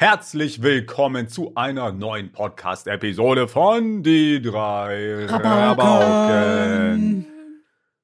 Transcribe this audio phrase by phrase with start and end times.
[0.00, 6.56] Herzlich willkommen zu einer neuen Podcast-Episode von Die drei Rabauken.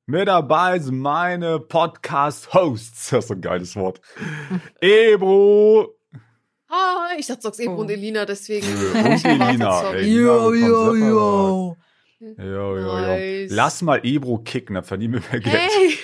[0.05, 3.09] Mit dabei sind meine Podcast-Hosts.
[3.13, 4.03] Das ist ein geiles Wort.
[4.83, 5.95] Ebro.
[6.69, 7.81] Hi, ich dachte, du sagst Ebro Oh.
[7.81, 8.67] und Elina, deswegen.
[8.67, 9.97] Und Elina.
[9.97, 11.77] Yo, yo, yo.
[12.21, 13.47] Jo, jo, jo.
[13.49, 15.57] Lass mal Ebro kicken, dann verdienen wir mehr Geld.
[15.57, 15.95] Hey!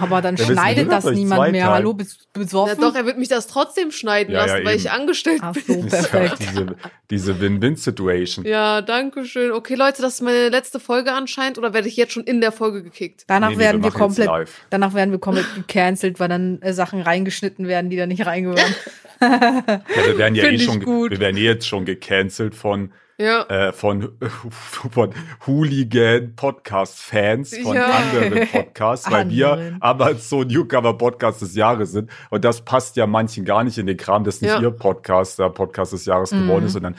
[0.00, 1.64] Aber dann Ja, schneidet das niemand mehr.
[1.66, 1.74] Teile.
[1.74, 2.80] Hallo, bist du Ja besoffen?
[2.80, 4.80] doch, er wird mich das trotzdem schneiden Ja, ja, lassen, weil eben.
[4.84, 5.62] ich angestellt Ach bin.
[5.66, 6.38] so, Das ist ja perfekt.
[6.52, 6.66] diese
[7.10, 8.44] diese Win-Win-Situation.
[8.44, 9.52] Ja, danke schön.
[9.52, 12.52] Okay, Leute, das ist meine letzte Folge anscheinend oder werde ich jetzt schon in der
[12.52, 13.24] Folge gekickt?
[13.26, 14.30] Danach Nee, nee, werden wir wir komplett,
[14.70, 18.74] danach werden wir komplett gecancelt, weil dann äh, Sachen reingeschnitten werden, die da nicht reingehören.
[19.20, 21.10] Ja, wir werden ja eh Find schon, gut.
[21.10, 23.42] wir werden eh jetzt schon gecancelt von Ja.
[23.48, 24.16] äh, von,
[24.50, 25.12] von
[25.46, 27.86] Hooligan-Podcast-Fans von Ja.
[27.86, 32.10] anderen Podcasts, weil wir aber so Newcomer-Podcast des Jahres sind.
[32.30, 34.60] Und das passt ja manchen gar nicht in den Kram, dass nicht Ja.
[34.60, 36.76] ihr Podcast der Podcast des Jahres geworden ist.
[36.76, 36.96] Und dann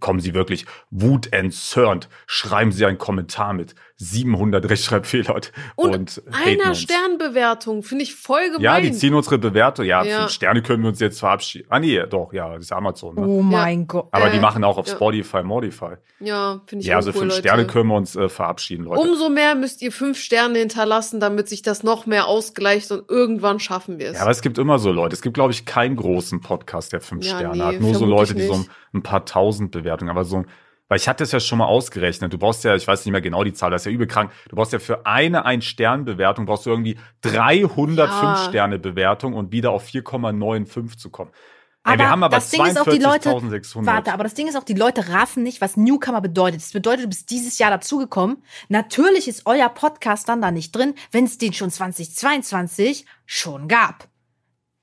[0.00, 5.40] kommen sie wirklich wutentzürnt, schreiben sie einen Kommentar mit 700 Rechtschreibfehlern
[5.74, 6.80] Und, und, haten einer uns.
[6.80, 8.60] Sternbewertung finde ich voll gemein.
[8.62, 9.84] Ja, die ziehen unsere Bewertung.
[9.84, 10.20] Ja, Ja.
[10.20, 11.66] fünf Sterne können wir uns jetzt verabschieden.
[11.68, 13.16] Ah, nee, doch, ja, das ist Amazon.
[13.16, 13.26] Ne?
[13.26, 14.06] Oh mein Gott.
[14.12, 14.94] Aber die äh, machen auch auf ja.
[14.94, 15.94] Spotify, Modify.
[16.20, 17.48] Ja, finde ich Ja, also uncool, fünf Leute.
[17.48, 19.00] Sterne können wir uns äh, verabschieden, Leute.
[19.00, 23.58] Umso mehr müsst ihr fünf Sterne hinterlassen, damit sich das noch mehr ausgleicht und irgendwann
[23.58, 24.14] schaffen wir es.
[24.16, 25.14] ja, aber es gibt immer so Leute.
[25.14, 27.80] Es gibt, glaube ich, keinen großen Podcast, der fünf Ja, Sterne nee, hat.
[27.80, 28.70] Nur so Leute, die so nicht.
[28.94, 30.44] ein paar tausend Bewertungen, aber so,
[30.88, 32.32] weil ich hatte es ja schon mal ausgerechnet.
[32.32, 34.32] Du brauchst ja, ich weiß nicht mehr genau die Zahl, das ist ja übel krank.
[34.48, 38.20] Du brauchst ja für eine Ein-Stern-Bewertung brauchst du irgendwie 300 Ja.
[38.20, 41.30] Fünf-Sterne-Bewertung und wieder auf 4,95 zu kommen.
[41.84, 43.86] Aber wir haben aber das Ding ist auch, die Leute- 42.600.
[43.86, 46.60] Warte, aber das Ding ist auch, die Leute raffen nicht, was Newcomer bedeutet.
[46.60, 48.42] Das bedeutet, du bist dieses Jahr dazugekommen.
[48.68, 54.08] Natürlich ist euer Podcast dann da nicht drin, wenn es den schon 2022 schon gab.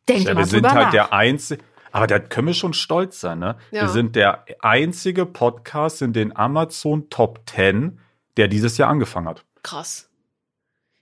[0.09, 0.91] Denkt Ja, mal wir sind drüber halt nach.
[0.91, 1.63] der einzige,
[1.95, 3.55] aber da können wir schon stolz sein, ne?
[3.71, 3.83] Ja.
[3.83, 7.99] Wir sind der einzige Podcast in den Amazon Top 10,
[8.35, 9.45] der dieses Jahr angefangen hat.
[9.63, 10.09] Krass.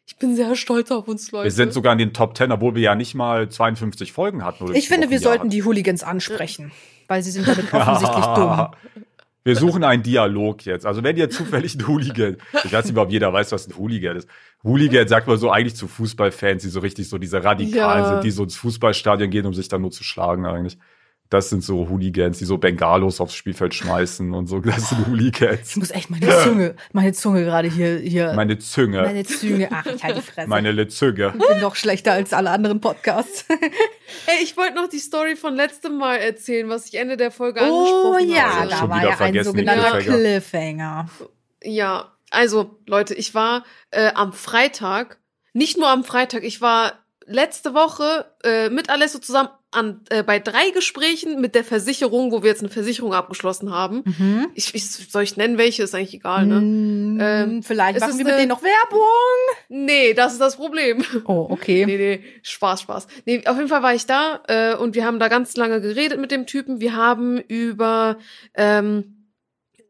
[0.06, 1.45] Ich bin sehr stolz auf uns, Leute.
[1.45, 4.66] Wir sind sogar in den Top 10, obwohl wir ja nicht mal 52 Folgen hatten.
[4.66, 6.72] Oder ich finde, wir sollten die die Hooligans ansprechen,
[7.07, 8.67] weil sie sind damit offensichtlich dumm.
[9.46, 10.85] Wir suchen einen Dialog jetzt.
[10.85, 14.16] Also wenn ihr zufällig ein Hooligan, ich weiß nicht, ob jeder weiß, was ein Hooligan
[14.16, 14.29] ist.
[14.63, 18.09] Hooligan sagt man so eigentlich zu Fußballfans, die so richtig so diese Radikalen Ja.
[18.09, 20.78] sind, die so ins Fußballstadion gehen, um sich dann nur zu schlagen eigentlich.
[21.33, 24.59] Das sind so Hooligans, die so Bengalos aufs Spielfeld schmeißen und so.
[24.59, 25.75] Das sind Ich Hooligans.
[25.77, 30.03] muss echt meine Zunge, meine Zunge gerade hier, hier, meine, Meine Zunge, Zunge, ach, ich
[30.03, 30.47] halte die Fresse.
[30.47, 31.33] meine Lezüge.
[31.35, 33.45] ich bin doch schlechter als alle anderen Podcasts.
[34.27, 37.61] Ey, ich wollte noch die Story von letztem Mal erzählen, was ich Ende der Folge
[37.63, 38.69] Oh angesprochen ja, habe.
[38.69, 40.17] da Schon war wieder ja ein sogenannter Cliffhanger.
[40.19, 41.09] Cliffhanger.
[41.63, 45.17] Ja, also Leute, ich war äh, am Freitag,
[45.53, 46.93] nicht nur am Freitag, ich war
[47.25, 52.44] letzte Woche äh, mit Alessio zusammen an, äh, bei drei Gesprächen mit der Versicherung, wo
[52.44, 54.03] wir jetzt eine Versicherung abgeschlossen haben.
[54.06, 54.47] Mhm.
[54.56, 56.61] Ich, ich soll ich nennen, welche ist eigentlich egal, ne?
[56.61, 59.01] Mm, Ähm, Vielleicht machen wir mit eine- denen noch Werbung.
[59.69, 61.03] Nee, das ist das Problem.
[61.25, 61.85] Oh, okay.
[61.85, 63.07] Nee, nee, Spaß, Spaß.
[63.25, 66.19] Nee, auf jeden Fall war ich da äh, und wir haben da ganz lange geredet
[66.19, 66.79] mit dem Typen.
[66.79, 68.17] Wir haben über
[68.55, 69.12] ähm,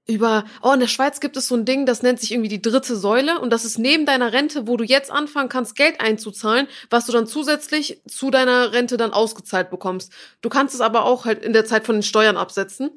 [0.05, 2.61] über oh in der Schweiz gibt es so ein Ding, das nennt sich irgendwie die
[2.61, 6.67] dritte Säule und das ist neben deiner Rente, wo du jetzt anfangen kannst Geld einzuzahlen,
[6.89, 10.11] was du dann zusätzlich zu deiner Rente dann ausgezahlt bekommst.
[10.41, 12.91] Du kannst es aber auch halt in der Zeit von den Steuern absetzen.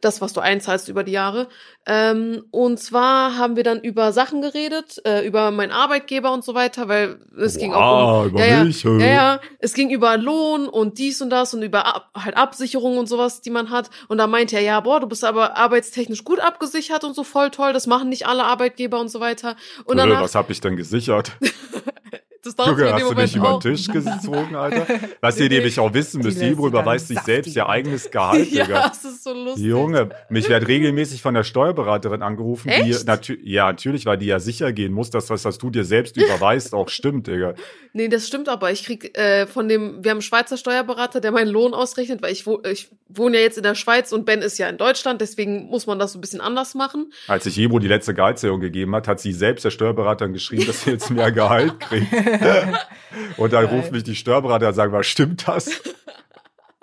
[0.00, 1.48] Das, was du einzahlst über die Jahre.
[1.86, 6.54] Ähm, und zwar haben wir dann über Sachen geredet, äh, über meinen Arbeitgeber und so
[6.54, 10.16] weiter, weil es ging auch um, Wow, über ja, mich, ja, ja, es ging über
[10.16, 13.90] Lohn und dies und das und über Ab halt Absicherung und sowas, die man hat.
[14.08, 17.50] Und da meinte er, ja, boah, du bist aber arbeitstechnisch gut abgesichert und so voll
[17.50, 19.56] toll, das machen nicht alle Arbeitgeber und so weiter.
[19.84, 21.32] Und danach, was hab ich denn gesichert?
[22.42, 23.74] das darfst du Junge, in hast dem du Moment mich über den.
[23.74, 24.86] Tisch gezogen, Alter?
[25.20, 27.68] Was ihr nämlich auch wissen müsst, Die lässt Ibro sie dann überweist sich selbst ihr
[27.68, 28.88] eigenes Gehalt, ja, Digga.
[28.88, 29.64] das ist so lustig.
[29.64, 33.06] Junge, mich wird regelmäßig von der Steuerberaterin angerufen, die Echt?
[33.06, 36.16] natü ja natürlich, weil die ja sicher gehen muss, dass das, was du dir selbst
[36.16, 37.54] überweist, auch stimmt, Digga.
[37.94, 38.70] Nee, das stimmt aber.
[38.70, 42.30] Ich krieg äh, von dem, wir haben einen Schweizer Steuerberater, der meinen Lohn ausrechnet, weil
[42.32, 45.20] ich, wo, ich wohne ja jetzt in der Schweiz und Ben ist ja in Deutschland,
[45.20, 47.12] deswegen muss man das so ein bisschen anders machen.
[47.26, 50.84] Als sich Ibro die letzte Gehaltserhöhung gegeben hat, hat sie selbst der Steuerberaterin geschrieben, dass
[50.84, 52.06] sie jetzt mehr Gehalt kriegt.
[53.36, 55.68] Und dann ruft mich die Steuerberater und sagen, was stimmt das?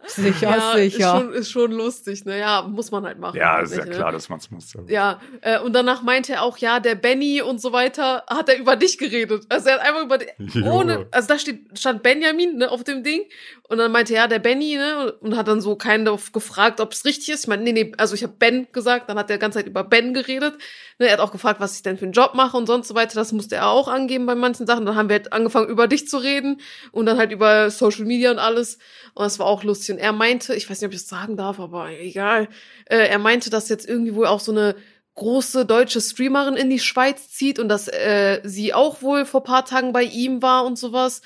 [0.07, 1.17] Sicher, Ist sicher.
[1.17, 2.39] schon, ist schon lustig, ne?
[2.39, 3.37] Ja, muss man halt machen.
[3.37, 4.17] Ja, ist ja tatsächlich, klar, Ne?
[4.17, 4.73] dass man es muss.
[4.87, 8.57] Ja, äh, und danach meinte er auch, ja, der Benny und so weiter, hat er
[8.57, 9.45] über dich geredet.
[9.49, 13.03] Also er hat einfach über die, ohne, also da steht, stand Benjamin, ne, auf dem
[13.03, 13.23] Ding.
[13.67, 16.79] Und dann meinte er, ja, der Benny, ne, und hat dann so keinen darauf gefragt,
[16.79, 17.41] ob es richtig ist.
[17.43, 19.65] Ich meine, nee, nee, also ich habe Ben gesagt, dann hat er die ganze Zeit
[19.67, 20.53] über Ben geredet.
[20.99, 22.93] Ne, er hat auch gefragt, was ich denn für einen Job mache und sonst so
[22.95, 23.15] weiter.
[23.15, 24.85] Das musste er auch angeben bei manchen Sachen.
[24.85, 26.61] Dann haben wir halt angefangen, über dich zu reden
[26.91, 28.77] und dann halt über Social Media und alles.
[29.15, 29.94] Und das war auch lustig.
[29.95, 30.05] Bisschen.
[30.05, 32.47] Er meinte, ich weiß nicht, ob ich es sagen darf, aber egal.
[32.85, 34.75] Äh, er meinte, dass jetzt irgendwie wohl auch so eine
[35.15, 39.63] große deutsche Streamerin in die Schweiz zieht und dass äh, sie auch wohl vor paar
[39.65, 41.21] Tagen bei ihm war und sowas.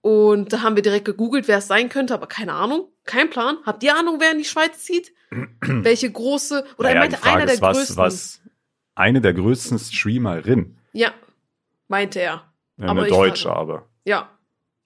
[0.00, 3.56] Und da haben wir direkt gegoogelt, wer es sein könnte, aber keine Ahnung, kein Plan.
[3.64, 5.12] Habt ihr Ahnung, wer in die Schweiz zieht?
[5.60, 6.64] Welche große?
[6.78, 7.96] Oder Naja, er meinte einer der was, größten.
[7.96, 8.40] was
[8.94, 11.12] eine der größten Streamerinnen, Ja,
[11.88, 12.52] meinte er.
[12.78, 13.88] äh, Aber eine Deutsche, aber.
[14.04, 14.30] Ja,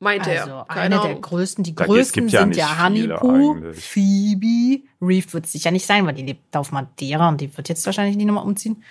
[0.00, 0.70] meinte Also er.
[0.70, 1.20] eine Keine der Ahnung.
[1.22, 3.72] größten, die größten ja sind ja Honeypoo.
[3.74, 7.68] Phoebe, Reef wird es sicher nicht sein, weil die lebt auf Madeira und die wird
[7.68, 8.82] jetzt wahrscheinlich nicht nochmal umziehen.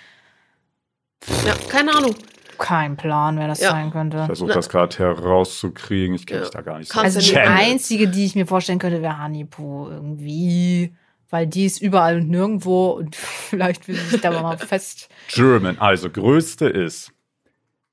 [1.46, 2.14] Ja, keine Ahnung.
[2.58, 3.70] Kein Plan, wer das Ja.
[3.70, 4.24] sein Ich könnte.
[4.26, 6.14] versuche Na- das gerade herauszukriegen.
[6.16, 6.44] Ich kenne Ja.
[6.46, 7.48] mich da gar nicht Kannst Also die Channel.
[7.56, 10.92] einzige, die ich mir vorstellen könnte, wäre Honeypoo irgendwie.
[11.30, 15.08] Weil die ist überall und nirgendwo und vielleicht will sie sich da mal fest.
[15.28, 15.78] German.
[15.78, 17.12] Also, größte ist.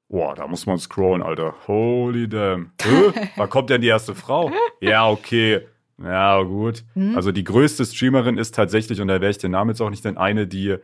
[0.07, 1.55] Boah, da muss man scrollen, Alter.
[1.67, 2.71] Holy damn.
[2.81, 3.29] Hä?
[3.35, 4.51] Wann kommt denn die erste Frau?
[4.79, 5.61] Ja, okay.
[6.01, 6.83] Ja, gut.
[6.93, 7.15] Hm?
[7.15, 10.03] Also, die größte Streamerin ist tatsächlich, und da werde ich den Namen jetzt auch nicht
[10.03, 10.75] nennen, eine, die,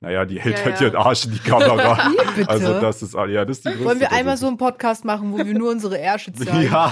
[0.00, 0.86] naja, die hält Ja, halt ja.
[0.88, 1.96] ihren Arsch in die Kamera.
[2.12, 2.48] Wie bitte?
[2.50, 3.84] Also, das ist, ja, das ist die größte.
[3.84, 6.70] Wollen wir einmal so einen Podcast machen, wo wir nur unsere Ärsche zeigen?
[6.70, 6.84] Ja.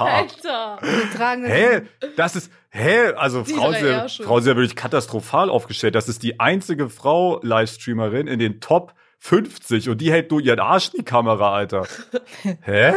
[0.00, 0.78] Alter.
[0.80, 1.82] Wir tragen das Hä?
[2.16, 3.12] Das ist, hä?
[3.16, 4.08] Also Die Frau ist, ja.
[4.24, 5.94] Frau ist ja wirklich katastrophal aufgestellt.
[5.94, 10.90] Das ist die einzige Frau-Livestreamerin in den Top 50 und die hält nur ihren Arsch
[10.92, 11.86] in die Kamera, Alter.
[12.62, 12.92] hä?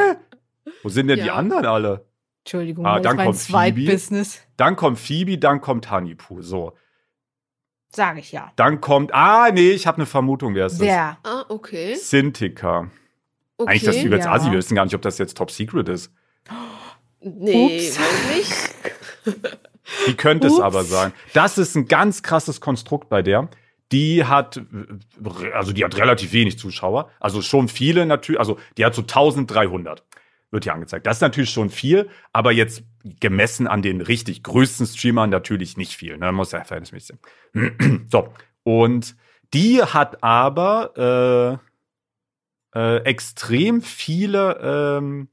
[0.82, 1.36] Wo sind denn die Ja.
[1.36, 2.06] anderen alle?
[2.40, 4.28] Entschuldigung, Ah, dann ist mein kommt Phoebe.
[4.58, 6.42] Dann kommt Phoebe, dann kommt Honeypoo.
[6.42, 6.74] So.
[7.90, 8.52] Sage ich ja.
[8.56, 11.18] Dann kommt, ah, nee, ich habe eine Vermutung, wer es Wer?
[11.24, 11.94] Ah, okay.
[11.94, 12.10] ist.
[12.10, 12.90] Cintiqa.
[13.58, 13.70] okay.
[13.70, 14.32] Eigentlich das übelst ja.
[14.34, 14.50] Asi.
[14.50, 16.12] Wir wissen gar nicht, ob das jetzt Top Secret ist.
[17.22, 18.00] Nee, Ups.
[18.00, 19.36] weiß nicht.
[20.08, 20.62] Die könnte es Ups.
[20.62, 21.14] aber sein.
[21.34, 23.48] Das ist ein ganz krasses Konstrukt bei der.
[23.92, 24.62] Die hat,
[25.54, 27.12] also die hat relativ wenig Zuschauer.
[27.20, 30.04] Also schon viele natürlich, also die hat so 1300.
[30.52, 31.06] Wird hier angezeigt.
[31.06, 32.84] Das ist natürlich schon viel, aber jetzt
[33.20, 36.18] gemessen an den richtig größten Streamern natürlich nicht viel.
[36.18, 36.32] Ne?
[36.32, 37.18] Muss ja verhältnismäßig
[37.54, 38.08] sein.
[38.12, 38.30] so.
[38.64, 39.16] Und
[39.54, 41.60] die hat aber
[42.76, 45.30] äh, äh, extrem viele, ähm,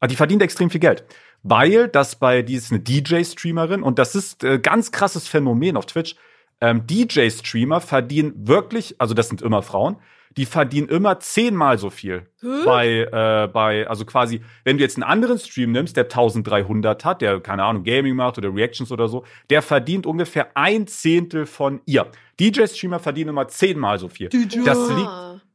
[0.00, 1.04] ah, die verdient extrem viel Geld.
[1.42, 5.86] Weil das bei, die ist eine DJ-Streamerin und das ist äh, ganz krasses Phänomen auf
[5.86, 6.16] Twitch.
[6.60, 9.96] Ähm, DJ-Streamer verdienen wirklich, also das sind immer Frauen,
[10.36, 12.26] die verdienen immer zehnmal so viel.
[12.40, 12.64] Hä?
[12.64, 17.20] Bei, äh, bei, also quasi, wenn du jetzt einen anderen Stream nimmst, der 1300 hat,
[17.20, 21.80] der, keine Ahnung, Gaming macht oder Reactions oder so, der verdient ungefähr ein Zehntel von
[21.86, 22.06] ihr.
[22.38, 24.28] DJ-Streamer verdienen immer zehnmal so viel.
[24.64, 25.10] Das liegt,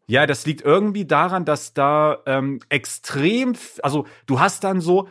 [0.08, 5.08] ja, das liegt irgendwie daran, dass da ähm, extrem, also du hast dann so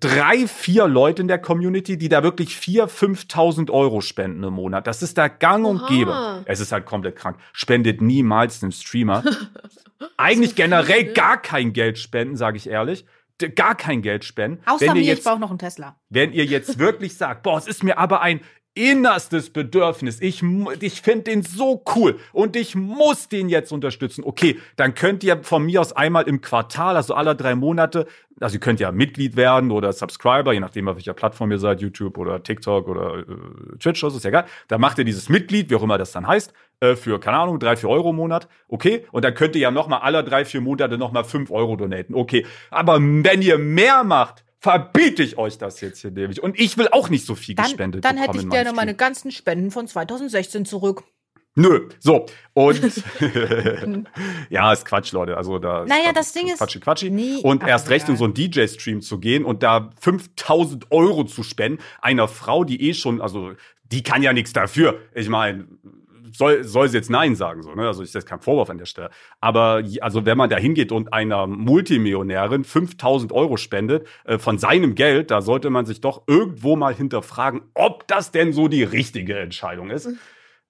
[0.00, 4.86] drei, vier Leute in der Community, die da wirklich vier, 5.000 Euro spenden im Monat.
[4.86, 5.88] Das ist da gang und Oha.
[5.88, 6.42] gäbe.
[6.46, 7.38] Es ist halt komplett krank.
[7.52, 9.22] Spendet niemals einem Streamer.
[10.16, 11.12] Eigentlich So generell ne?
[11.12, 13.04] gar kein Geld spenden, sage ich ehrlich.
[13.56, 14.62] Gar kein Geld spenden.
[14.66, 15.96] Außer Wenn ihr mir, ich jetzt brauche noch einen Tesla.
[16.10, 18.40] wenn ihr jetzt wirklich sagt, boah, es ist mir aber ein
[18.74, 20.42] innerstes Bedürfnis, ich,
[20.80, 25.42] ich finde den so cool und ich muss den jetzt unterstützen, okay, dann könnt ihr
[25.42, 28.06] von mir aus einmal im Quartal, also alle drei Monate,
[28.40, 31.82] also ihr könnt ja Mitglied werden oder Subscriber, je nachdem, auf welcher Plattform ihr seid,
[31.82, 34.46] YouTube oder TikTok oder äh, Twitch, das ist ja egal.
[34.68, 37.58] Da macht ihr dieses Mitglied, wie auch immer das dann heißt, äh, für, keine Ahnung,
[37.58, 40.62] drei, vier Euro im Monat, okay, und dann könnt ihr ja nochmal alle drei, vier
[40.62, 42.46] Monate nochmal fünf Euro donaten, okay.
[42.70, 46.40] Aber wenn ihr mehr macht, verbiete ich euch das jetzt hier nämlich.
[46.40, 49.32] Und ich will auch nicht so viel Dann, gespendet dann hätte ich gerne meine ganzen
[49.32, 51.02] Spenden von 2016 zurück.
[51.56, 52.26] Nö, so.
[52.54, 52.80] Und
[54.50, 55.36] ja, ist Quatsch, Leute.
[55.36, 57.10] Also da Naja, ist das Ding ist- Quatschi, Quatschi.
[57.10, 61.42] Nee, und erst recht in so einen DJ-Stream zu gehen und da 5000 Euro zu
[61.42, 63.52] spenden, einer Frau, die eh schon, also
[63.84, 65.00] die kann ja nichts dafür.
[65.14, 65.66] Ich meine,
[66.32, 67.86] soll, soll sie jetzt Nein sagen, so, ne?
[67.86, 69.10] Also ist jetzt kein Vorwurf an der Stelle.
[69.40, 74.94] Aber also wenn man da hingeht und einer Multimillionärin 5000 Euro spendet äh, von seinem
[74.94, 79.38] Geld, da sollte man sich doch irgendwo mal hinterfragen, ob das denn so die richtige
[79.38, 80.08] Entscheidung ist.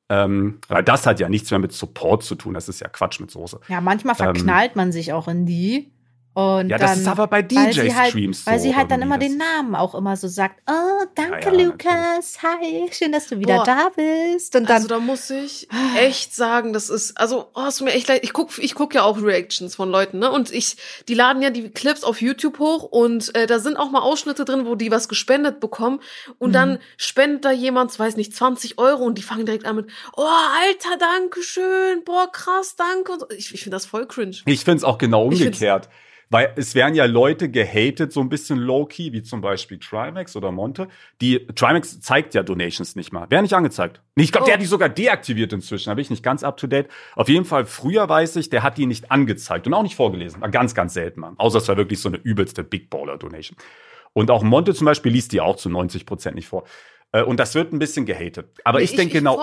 [0.09, 2.54] Ähm, weil das hat ja nichts mehr mit Support zu tun.
[2.54, 3.61] Das ist ja Quatsch mit Soße.
[3.69, 5.92] Ja, manchmal Ähm, verknallt man sich auch in die.
[6.34, 8.90] Und Ja, dann, das ist aber bei weil sie halt, DJ-Streams Weil so sie halt
[8.90, 10.62] dann immer den Namen auch immer so sagt.
[10.66, 12.38] Oh, danke, Ja, ja, Lukas.
[12.42, 13.64] Hi, schön, dass du wieder Boah.
[13.64, 14.56] da bist.
[14.56, 17.92] Und dann, Also da muss ich echt sagen, das ist, also, oh, es tut mir
[17.92, 18.20] echt leid.
[18.24, 20.30] Ich guck, ich guck ja auch Reactions von Leuten, ne?
[20.30, 23.90] Und ich, die laden ja die Clips auf YouTube hoch und äh, da sind auch
[23.90, 26.00] mal Ausschnitte drin, wo die was gespendet bekommen.
[26.38, 26.54] Und Mhm.
[26.54, 30.22] dann spendet da jemand, weiß nicht, 20 Euro und die fangen direkt an mit, oh,
[30.22, 33.12] Alter, danke schön, boah, krass, danke.
[33.12, 33.26] Und so.
[33.36, 34.36] Ich, ich finde das voll cringe.
[34.46, 35.90] Ich finde es auch genau umgekehrt.
[36.32, 40.50] Weil es werden ja Leute gehatet, so ein bisschen low-key, wie zum Beispiel Trimax oder
[40.50, 40.88] Monte.
[41.20, 43.30] Die Trimax zeigt ja Donations nicht mal.
[43.30, 44.00] Wäre nicht angezeigt.
[44.14, 44.56] Ich glaube, der Oh.
[44.56, 45.90] hat die sogar deaktiviert inzwischen.
[45.90, 46.88] Da bin ich nicht ganz up to date.
[47.16, 50.40] Auf jeden Fall, früher weiß ich, der hat die nicht angezeigt und auch nicht vorgelesen.
[50.40, 51.32] War ganz, ganz selten mal.
[51.36, 53.58] Außer es war wirklich so eine übelste Big Baller Donation.
[54.14, 56.64] Und auch Monte zum Beispiel liest die auch zu 90 Prozent nicht vor.
[57.12, 58.46] Äh, Und das wird ein bisschen gehatet.
[58.64, 59.38] Aber Nee, ich denke genau,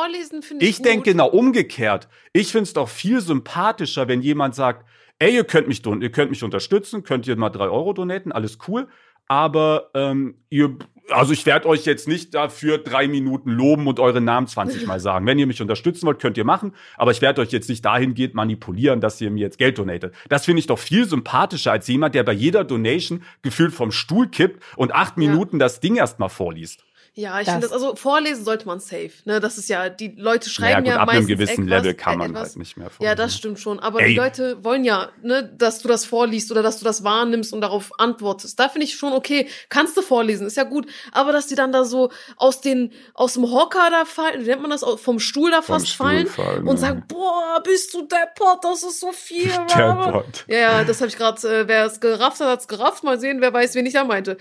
[0.59, 2.07] ich ich denke genau umgekehrt.
[2.33, 4.87] Ich finde es doch viel sympathischer, wenn jemand sagt,
[5.19, 8.31] ey, ihr könnt mich, don- ihr könnt mich unterstützen, könnt ihr mal drei Euro donaten,
[8.31, 8.87] alles cool.
[9.31, 10.75] Aber ähm, ihr,
[11.11, 14.99] also ich werde euch jetzt nicht dafür drei Minuten loben und eure Namen 20 Mal
[14.99, 15.27] sagen.
[15.27, 16.73] Wenn ihr mich unterstützen wollt, könnt ihr machen.
[16.97, 20.15] Aber ich werde euch jetzt nicht dahingehend manipulieren, dass ihr mir jetzt Geld donatet.
[20.29, 24.29] Das finde ich doch viel sympathischer als jemand, der bei jeder Donation gefühlt vom Stuhl
[24.29, 25.29] kippt und acht Ja.
[25.29, 26.83] Minuten das Ding erstmal vorliest.
[27.19, 29.11] Ja, ich Das- finde das, also vorlesen sollte man safe.
[29.25, 29.41] Ne?
[29.41, 32.13] Das ist ja, die Leute schreiben gut, ja ab einem meistens gewissen etwas, Level kann
[32.13, 32.47] äh, man etwas.
[32.49, 33.17] halt nicht mehr Ja, vorlesen.
[33.17, 33.79] das stimmt schon.
[33.79, 34.09] Aber Ey.
[34.09, 37.59] die Leute wollen ja, ne, dass du das vorliest oder dass du das wahrnimmst und
[37.59, 38.57] darauf antwortest.
[38.59, 39.47] Da finde ich schon okay.
[39.67, 40.87] Kannst du vorlesen, ist ja gut.
[41.11, 44.61] Aber dass die dann da so aus den, aus dem Hocker da fallen, wie nennt
[44.61, 46.87] man das, vom Stuhl da fast Stuhl fallen, fallen, und ja.
[46.87, 49.49] sagen, boah, bist du deppert, das ist so viel.
[49.69, 50.45] Deppert.
[50.47, 53.03] Ja, ja, das habe ich gerade, äh, wer es gerafft hat, hat's gerafft.
[53.03, 54.37] Mal sehen, wer weiß, wen ich da meinte.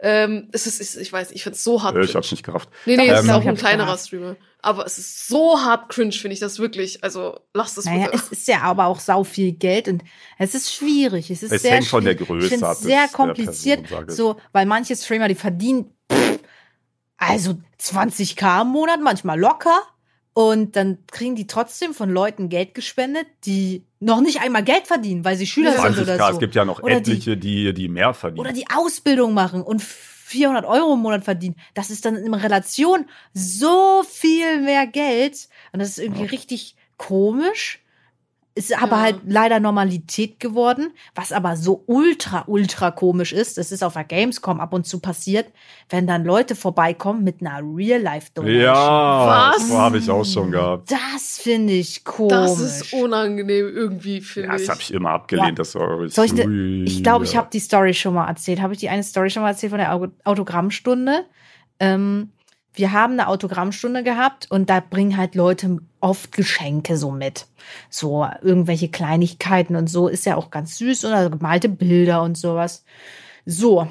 [0.00, 1.96] Ähm, es ist, ich weiß, ich find's so hart.
[1.96, 2.68] Ich hab's nicht gerafft.
[2.86, 3.96] Nee, nee, Ähm, es ist auch ein kleinerer.
[3.98, 4.36] Streamer.
[4.62, 7.02] Aber es ist so hart cringe, finde ich das wirklich.
[7.02, 8.16] Also, lasst es Naja, bitte.
[8.16, 10.02] es ist ja aber auch sau viel Geld und
[10.38, 11.30] es ist schwierig.
[11.30, 12.28] Es ist Es sehr hängt von der schwierig.
[12.28, 13.84] Größe ich ab sehr kompliziert.
[13.84, 16.38] Person, so, weil manche Streamer, die verdienen pff,
[17.16, 19.80] also 20k im Monat, manchmal locker.
[20.32, 25.24] Und dann kriegen die trotzdem von Leuten Geld gespendet, die noch nicht einmal Geld verdienen,
[25.24, 26.32] weil sie Schüler sind 20k, oder so.
[26.34, 28.40] es gibt ja noch Oder die- etliche, die, die mehr verdienen.
[28.40, 29.82] oder die Ausbildung machen und
[30.30, 31.56] 400 Euro im Monat verdienen.
[31.74, 35.48] Das ist dann in Relation so viel mehr Geld.
[35.72, 37.80] Und das ist irgendwie richtig komisch.
[38.56, 39.02] Ist aber Ja.
[39.02, 43.56] halt leider Normalität geworden, was aber so ultra, ultra komisch ist.
[43.58, 45.46] Das ist auf der Gamescom ab und zu passiert,
[45.88, 48.60] wenn dann Leute vorbeikommen mit einer Real-Life-Donation.
[48.62, 49.68] ja, Was?
[49.68, 50.90] so habe ich auch schon gehabt.
[50.90, 52.32] Das finde ich komisch.
[52.32, 54.68] Das ist unangenehm irgendwie, finde Ja, das ich.
[54.68, 55.58] habe ich immer abgelehnt.
[55.60, 57.38] Das war Soll ich ne- Ich glaube, ich ja.
[57.38, 58.60] habe die Story schon mal erzählt.
[58.60, 61.24] Habe ich die eine Story schon mal erzählt von der Au- Autogrammstunde?
[61.78, 62.32] Ähm,
[62.74, 67.46] wir haben eine Autogrammstunde gehabt und da bringen halt Leute oft Geschenke so mit.
[67.88, 72.84] So irgendwelche Kleinigkeiten und so ist ja auch ganz süß oder gemalte Bilder und sowas.
[73.44, 73.88] So.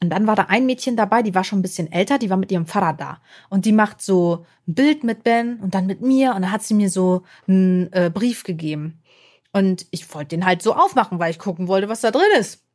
[0.00, 2.36] Und dann war da ein Mädchen dabei, die war schon ein bisschen älter, die war
[2.36, 3.20] mit ihrem Vater da.
[3.48, 6.62] Und die macht so ein Bild mit Ben und dann mit mir und dann hat
[6.62, 9.02] sie mir so einen äh, Brief gegeben.
[9.52, 12.67] Und ich wollte den halt so aufmachen, weil ich gucken wollte, was da drin ist.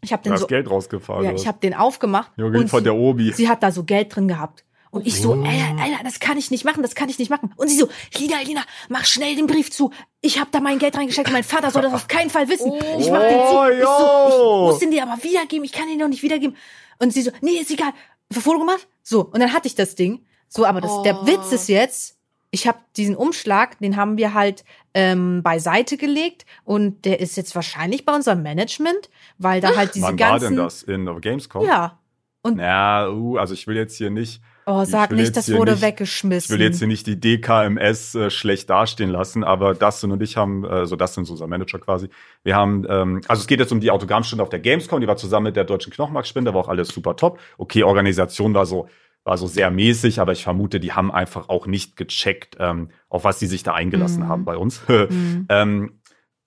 [0.00, 1.24] Ich habe den so, Geld rausgefallen.
[1.24, 3.32] ja, ich habe den aufgemacht Junge, und von sie, der Obi.
[3.32, 4.64] sie hat da so Geld drin gehabt.
[4.90, 5.42] Und ich so, Oh.
[5.44, 7.52] Alter, Alter, das kann ich nicht machen, das kann ich nicht machen.
[7.56, 9.90] Und sie so, Lina, Lina, mach schnell den Brief zu.
[10.22, 12.70] Ich habe da mein Geld reingesteckt und mein Vater soll das auf keinen Fall wissen.
[12.70, 12.78] Oh.
[12.98, 13.54] Ich mach den zu.
[13.54, 16.56] Oh, Ich, so, ich muss den dir aber wiedergeben, ich kann den noch nicht wiedergeben.
[17.00, 17.92] Und sie so, nee, ist egal.
[18.32, 18.86] Foto gemacht?
[19.02, 20.24] So, und dann hatte ich das Ding.
[20.48, 21.26] So, aber das, der Oh.
[21.26, 22.16] Witz ist jetzt,
[22.50, 24.64] ich habe diesen Umschlag, den haben wir halt
[24.94, 30.06] ähm, beiseite gelegt und der ist jetzt wahrscheinlich bei unserem Management, weil da halt diese
[30.06, 30.82] Wann war ganzen denn das?
[30.82, 31.66] In der Gamescom?
[31.66, 31.98] ja.
[32.40, 35.82] Und Ja, uh, also ich will jetzt hier nicht, oh, sag nicht, das wurde nicht-
[35.82, 36.54] weggeschmissen.
[36.54, 40.36] ich will jetzt hier nicht die DKMS äh, schlecht dastehen lassen, aber Dustin und ich
[40.36, 42.08] haben, äh, so Dustin ist unser Manager quasi,
[42.44, 45.16] wir haben, ähm, also es geht jetzt um die Autogrammstunde auf der Gamescom, die war
[45.16, 47.40] zusammen mit der Deutschen Knochenmarkspende, war auch alles super top.
[47.58, 48.88] Okay, Organisation war so,
[49.28, 53.24] war so sehr mäßig, aber ich vermute, die haben einfach auch nicht gecheckt, ähm, auf
[53.24, 54.28] was die sich da eingelassen Mhm.
[54.28, 54.82] haben bei uns.
[54.88, 55.46] Mhm.
[55.50, 56.00] ähm,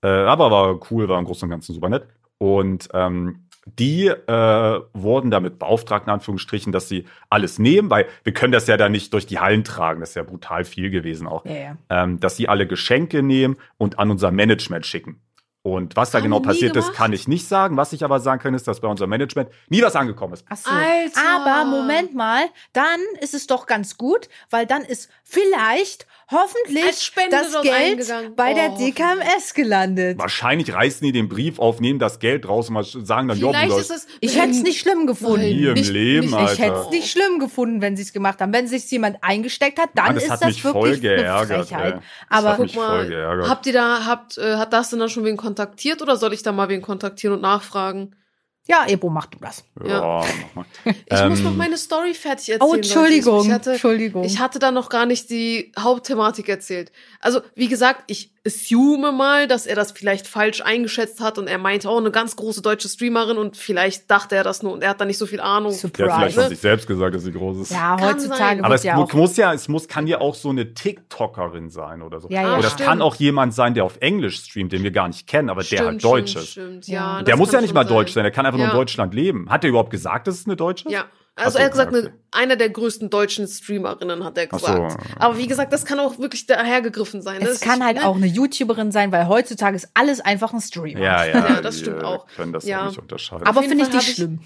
[0.04, 2.08] äh, aber war cool, war im Großen und Ganzen super nett.
[2.40, 8.34] Und ähm, die äh, wurden damit beauftragt, in Anführungsstrichen, dass sie alles nehmen, weil wir
[8.34, 11.28] können das ja dann nicht durch die Hallen tragen, das ist ja brutal viel gewesen
[11.28, 11.78] auch, ja.
[11.92, 15.22] ähm, dass sie alle Geschenke nehmen und an unser Management schicken.
[15.64, 17.78] Und was da Haben genau passiert ist, kann ich nicht sagen.
[17.78, 20.44] Was ich aber sagen kann, ist, dass bei unserem Management nie was angekommen ist.
[20.50, 20.72] Ach so.
[20.72, 21.22] Alter.
[21.36, 27.62] Aber Moment mal, dann ist es doch ganz gut, weil dann ist vielleicht hoffentlich das
[27.62, 30.18] Geld bei der Oh, DKMS gelandet.
[30.18, 33.70] Wahrscheinlich reißen die den Brief auf, nehmen das Geld raus und mal sagen dann, Vielleicht
[33.70, 34.08] jo, ist es.
[34.22, 35.42] Ich hätte es nicht schlimm gefunden.
[35.46, 36.54] Nie im nicht- Leben, nicht- Alter.
[36.54, 38.54] Ich hätte es nicht schlimm gefunden, wenn sie es gemacht haben.
[38.54, 41.00] Wenn sich jemand eingesteckt hat, dann Mann, das ist hat das mich wirklich voll eine
[41.22, 41.68] geärgert.
[41.68, 41.94] Frechheit.
[41.96, 42.00] ey.
[42.00, 43.50] Das Aber hat mich Guck voll mal, geärgert.
[43.50, 46.44] habt ihr da, habt, äh, hat das denn dann schon wen kontaktiert oder soll ich
[46.44, 48.16] da mal wen kontaktieren und nachfragen?
[48.68, 49.66] ja, Ebo, mach du das.
[49.84, 50.24] ja.
[50.86, 52.70] Ich muss Ähm, noch meine Story fertig erzählen.
[52.72, 52.76] Oh.
[52.76, 53.46] Entschuldigung.
[53.46, 54.24] Ich hatte, Entschuldigung.
[54.24, 56.92] ich hatte da noch gar nicht die Hauptthematik erzählt.
[57.20, 61.60] Also, wie gesagt, ich assume mal, dass er das vielleicht falsch eingeschätzt hat und er
[61.60, 64.90] meinte, oh, eine ganz große deutsche Streamerin und vielleicht dachte er das nur und er
[64.90, 65.72] hat da nicht so viel Ahnung.
[65.72, 66.42] Der hat vielleicht Surprise.
[66.42, 67.72] von sich selbst gesagt, dass sie groß ist.
[67.72, 68.66] Ja, heutzutage sein.
[68.66, 72.20] Aber es ja muss ja, es muss, kann ja auch so eine TikTokerin sein oder
[72.20, 72.30] so.
[72.30, 72.58] Ja, ja.
[72.58, 72.90] Oder es Stimmt.
[72.90, 75.86] kann auch jemand sein, der auf Englisch streamt, den wir gar nicht kennen, aber der
[75.86, 76.52] halt Deutsch stimmt, ist.
[76.52, 77.18] Stimmt, Ja.
[77.18, 77.24] ja.
[77.24, 78.78] Der muss ja nicht mal deutsch sein, der kann einfach nur in Ja.
[78.78, 79.50] Deutschland leben.
[79.50, 80.94] Hat er überhaupt gesagt, dass es eine Deutsche ist?
[80.94, 81.06] Ja.
[81.36, 82.08] Also so, er hat gesagt, okay.
[82.08, 84.66] eine, einer der größten deutschen Streamerinnen, hat er Ach so.
[84.66, 84.98] gesagt.
[85.18, 87.42] Aber wie gesagt, das kann auch wirklich dahergegriffen sein.
[87.42, 87.48] ne?
[87.48, 88.06] es kann halt ne?
[88.06, 91.00] auch eine YouTuberin sein, weil heutzutage ist alles einfach ein Streamer.
[91.00, 91.48] Ja, ja.
[91.48, 92.28] Ja, das die, stimmt auch.
[92.36, 92.88] können das Ja.
[92.88, 93.48] nicht unterscheiden.
[93.48, 94.40] Aber finde ich nicht ich- schlimm.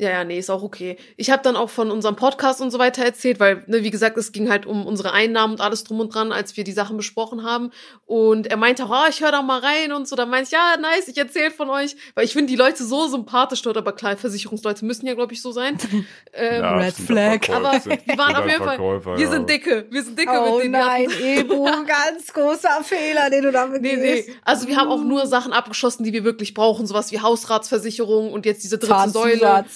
[0.00, 0.96] Ja, ja, nee, ist auch okay.
[1.18, 4.16] Ich habe dann auch von unserem Podcast und so weiter erzählt, weil, ne, wie gesagt,
[4.16, 6.96] es ging halt um unsere Einnahmen und alles drum und dran, als wir die Sachen
[6.96, 7.70] besprochen haben.
[8.06, 10.16] Und er meinte auch, oh, ich höre da mal rein und so.
[10.16, 11.96] Da meinte ich, ja, nice, ich erzähle von euch.
[12.14, 15.42] Weil ich finde die Leute so sympathisch dort, aber klar, Versicherungsleute müssen ja, glaube ich,
[15.42, 15.76] so sein.
[16.32, 17.50] ähm, Ja, Red Flag.
[17.50, 19.30] Aber die waren auf jeden Fall, Verkäufer, wir ja.
[19.30, 20.72] sind dicke, wir sind dicke Oh mit denen.
[20.72, 24.34] Wir nein, Ebu, ganz großer Fehler, den du damit Nee, nee.
[24.46, 28.46] Also wir haben auch nur Sachen abgeschlossen, die wir wirklich brauchen, sowas wie Hausratsversicherung und
[28.46, 29.66] jetzt diese dritte Säule.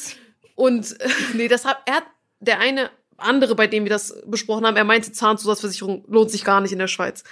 [0.54, 2.04] Und äh, nee, das hat er hat
[2.40, 6.60] der eine andere, bei dem wir das besprochen haben, er meinte Zahnzusatzversicherung lohnt sich gar
[6.60, 7.22] nicht in der Schweiz,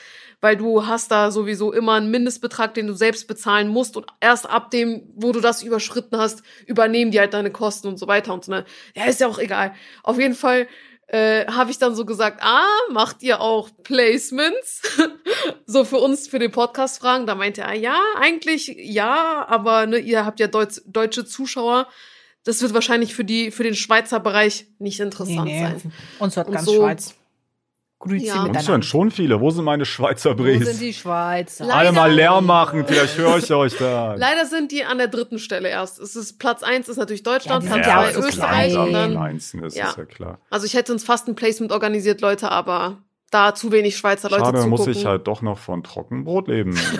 [0.40, 4.48] weil du hast da sowieso immer einen Mindestbetrag, den du selbst bezahlen musst und erst
[4.48, 8.32] ab dem, wo du das überschritten hast, übernehmen die halt deine Kosten und so weiter
[8.32, 8.52] und so.
[8.52, 8.64] Ne?
[8.94, 9.74] Ja, ist ja auch egal.
[10.02, 10.68] Auf jeden Fall
[11.08, 14.82] äh, habe ich dann so gesagt, ah, macht ihr auch Placements?
[15.66, 17.26] so für uns, für den Podcast fragen.
[17.26, 21.86] Da meinte er, ja, eigentlich ja, aber ne, ihr habt ja Deut deutsche Zuschauer.
[22.44, 25.92] Das wird wahrscheinlich für die, für den Schweizer Bereich nicht interessant sein.
[26.18, 27.14] Uns hört Und ganz so- Schweiz.
[28.00, 28.42] Grüezi Ja.
[28.42, 28.68] Miteinander.
[28.72, 29.40] hören schon viele.
[29.40, 30.64] Wo sind meine Schweizer Wo Brees?
[30.66, 31.66] sind die Schweizer?
[31.66, 34.14] Leider- Alle mal Lärm machen, vielleicht höre ich euch da.
[34.18, 36.00] Leider sind die an der dritten Stelle erst.
[36.00, 38.72] Es ist Platz eins ist natürlich Deutschland, Ja, die Platz ja zwei auch so Österreich
[38.72, 38.86] klein.
[38.88, 39.10] und dann.
[39.12, 39.90] Kleinsten ist Ja.
[39.90, 40.40] es ja klar.
[40.50, 42.98] Also ich hätte uns fast ein Placement organisiert, Leute, aber
[43.30, 45.00] da zu wenig Schweizer Leute Schade, muss zugucken.
[45.00, 46.76] ich halt doch noch von Trockenbrot leben.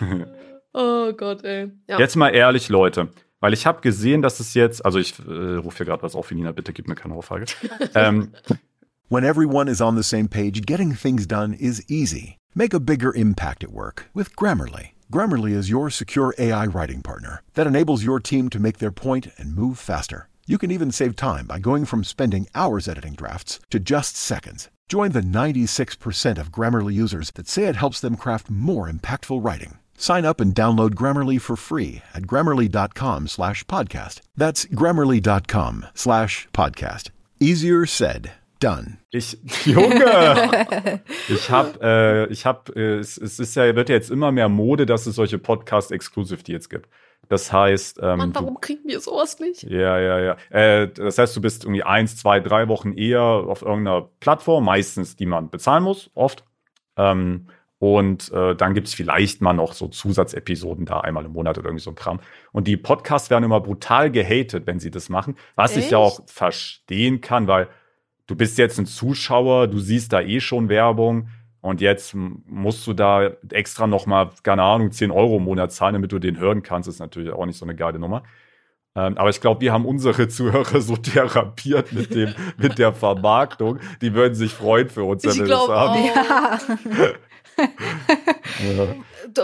[0.78, 1.72] Oh Gott, ey.
[1.88, 1.98] Ja.
[1.98, 3.08] Jetzt mal ehrlich, Leute.
[3.40, 6.30] Weil ich habe gesehen, dass es jetzt, also ich äh, rufe hier gerade was auf,
[6.30, 7.46] Nina, bitte gib mir keine Aufrage.
[7.94, 8.32] ähm,
[9.08, 12.38] When everyone is on the same page, getting things done is easy.
[12.56, 14.94] Make a bigger impact at work with Grammarly.
[15.12, 19.28] Grammarly is your secure AI writing partner that enables your team to make their point
[19.38, 20.28] and move faster.
[20.48, 24.70] You can even save time by going from spending hours editing drafts to just seconds.
[24.88, 29.78] Join the 96% of Grammarly users that say it helps them craft more impactful writing.
[29.96, 34.20] Sign up and download Grammarly for free at grammarly.com slash podcast.
[34.36, 37.10] That's grammarly.com slash podcast.
[37.40, 38.98] Easier said, done.
[39.16, 44.10] ich, Junge, ich habe, äh, ich habe, äh, es, es ist ja, wird ja jetzt
[44.10, 46.88] immer mehr Mode, dass es solche Podcast-Exclusive-Deals gibt.
[47.28, 49.64] Das heißt, ähm, Mann, du, warum kriegen wir sowas nicht?
[49.64, 50.36] Ja, ja, ja.
[50.50, 55.16] Äh, das heißt, du bist irgendwie eins, zwei, drei Wochen eher auf irgendeiner Plattform, meistens
[55.16, 56.44] die man bezahlen muss, oft.
[56.96, 61.68] Ähm, und äh, dann gibt's vielleicht mal noch so Zusatzepisoden da einmal im Monat oder
[61.68, 62.20] irgendwie so ein Kram.
[62.52, 65.36] Und die Podcasts werden immer brutal gehatet, wenn sie das machen.
[65.56, 67.68] Was ich ja auch verstehen kann, weil
[68.26, 71.28] du bist jetzt ein Zuschauer, du siehst da eh schon Werbung
[71.60, 75.94] und jetzt musst du da extra noch mal, keine Ahnung, 10 Euro im Monat zahlen,
[75.94, 76.88] damit du den hören kannst.
[76.88, 78.22] ist natürlich auch nicht so eine geile Nummer.
[78.94, 83.80] Ähm, aber ich glaube, wir haben unsere Zuhörer so therapiert mit dem, mit der Vermarktung.
[84.00, 86.00] Die würden sich freuen für uns, wenn Ich wir das haben.
[86.00, 86.16] auch.
[86.16, 86.58] Ja.
[88.62, 88.94] Ja.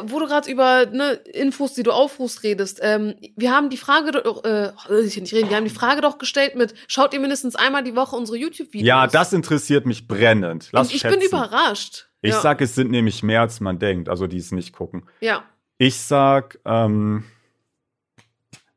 [0.04, 2.78] Wo du gerade über ne, Infos, die du aufrufst, redest.
[2.82, 4.72] Ähm, wir haben die Frage, doch, äh,
[5.04, 7.94] ich nicht reden, wir haben die Frage doch gestellt mit, schaut ihr mindestens einmal die
[7.96, 8.86] Woche unsere YouTube-Videos?
[8.86, 10.68] ja, das interessiert mich brennend.
[10.72, 11.18] Lass Und ich schätzen.
[11.18, 12.06] bin überrascht.
[12.22, 12.40] Ich ja.
[12.40, 15.04] sag, es sind nämlich mehr, als man denkt, also die es nicht gucken.
[15.20, 15.42] Ja.
[15.78, 17.24] Ich sag ähm,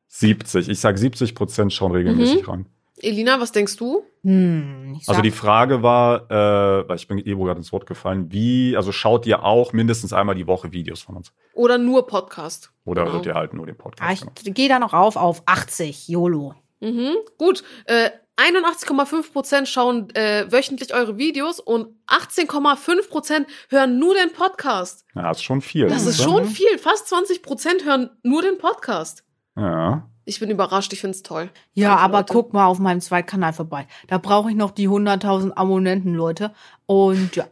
[0.08, 0.69] 70.
[0.69, 2.50] Ich sag 70 Prozent schauen regelmäßig Mhm.
[2.50, 2.65] rein.
[3.06, 4.04] Elina, was denkst du?
[4.24, 8.76] Hm, Also die Frage war, äh, weil ich bin Ebo gerade ins Wort gefallen, wie,
[8.76, 11.32] also schaut ihr auch mindestens einmal die Woche Videos von uns?
[11.54, 12.72] Oder nur Podcast?
[12.84, 13.13] Oder Genau.
[13.15, 14.26] hört ihr halt nur den Ah, Podcast?
[14.44, 16.54] ich gehe da noch auf auf 80, YOLO.
[16.82, 17.15] Mhm.
[17.38, 17.63] Gut.
[17.86, 25.06] Äh, 81,5 Prozent schauen äh, wöchentlich eure Videos und 18,5 Prozent hören nur den Podcast.
[25.15, 25.88] Ja, ist schon viel.
[25.88, 26.30] Das ist oder?
[26.39, 26.78] schon viel.
[26.78, 29.24] Fast 20 Prozent hören nur den Podcast.
[29.56, 30.10] Ja.
[30.25, 30.91] Ich bin überrascht.
[30.93, 31.49] Ich find's toll.
[31.73, 32.33] Ja, Danke, aber Leute.
[32.33, 33.88] guck mal auf meinem Zweitkanal vorbei.
[34.07, 36.51] Da brauche ich noch die 100.000 Abonnenten, Leute.
[36.88, 37.45] Und ja.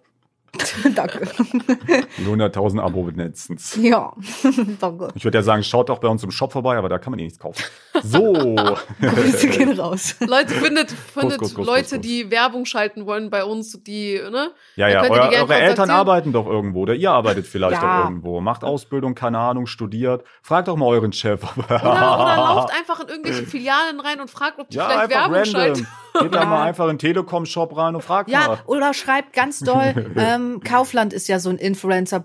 [0.96, 1.28] Danke.
[2.18, 3.76] Die 100.000 Abonnentens.
[3.82, 4.14] ja,
[4.80, 5.10] danke.
[5.16, 7.20] Ich würde ja sagen, schaut doch bei uns im Shop vorbei, aber da kann man
[7.20, 7.64] eh nichts kaufen.
[8.04, 8.34] So.
[9.02, 10.16] Grüße gehen raus.
[10.20, 12.02] Leute, findet, findet Kuss, Kuss, Leute, Kuss, Kuss.
[12.02, 14.52] die Werbung schalten wollen bei uns, die, ne?
[14.76, 17.98] Ja, ja, euer, eure Eltern arbeiten doch irgendwo oder ihr arbeitet vielleicht Ja.
[18.00, 18.42] doch irgendwo.
[18.42, 20.24] Macht Ausbildung, keine Ahnung, studiert.
[20.42, 21.42] Fragt doch mal euren Chef.
[21.58, 25.34] Oder, oder lauft einfach in irgendwelche Filialen rein und fragt, ob die ja, vielleicht Werbung
[25.36, 25.52] random.
[25.52, 25.88] schalten.
[26.20, 26.46] Geht da Ja.
[26.46, 28.58] mal einfach in den Telekom-Shop rein und fragt Ja, mal.
[28.68, 31.58] oder schreibt ganz doll, ähm, Kaufland ist ja so ein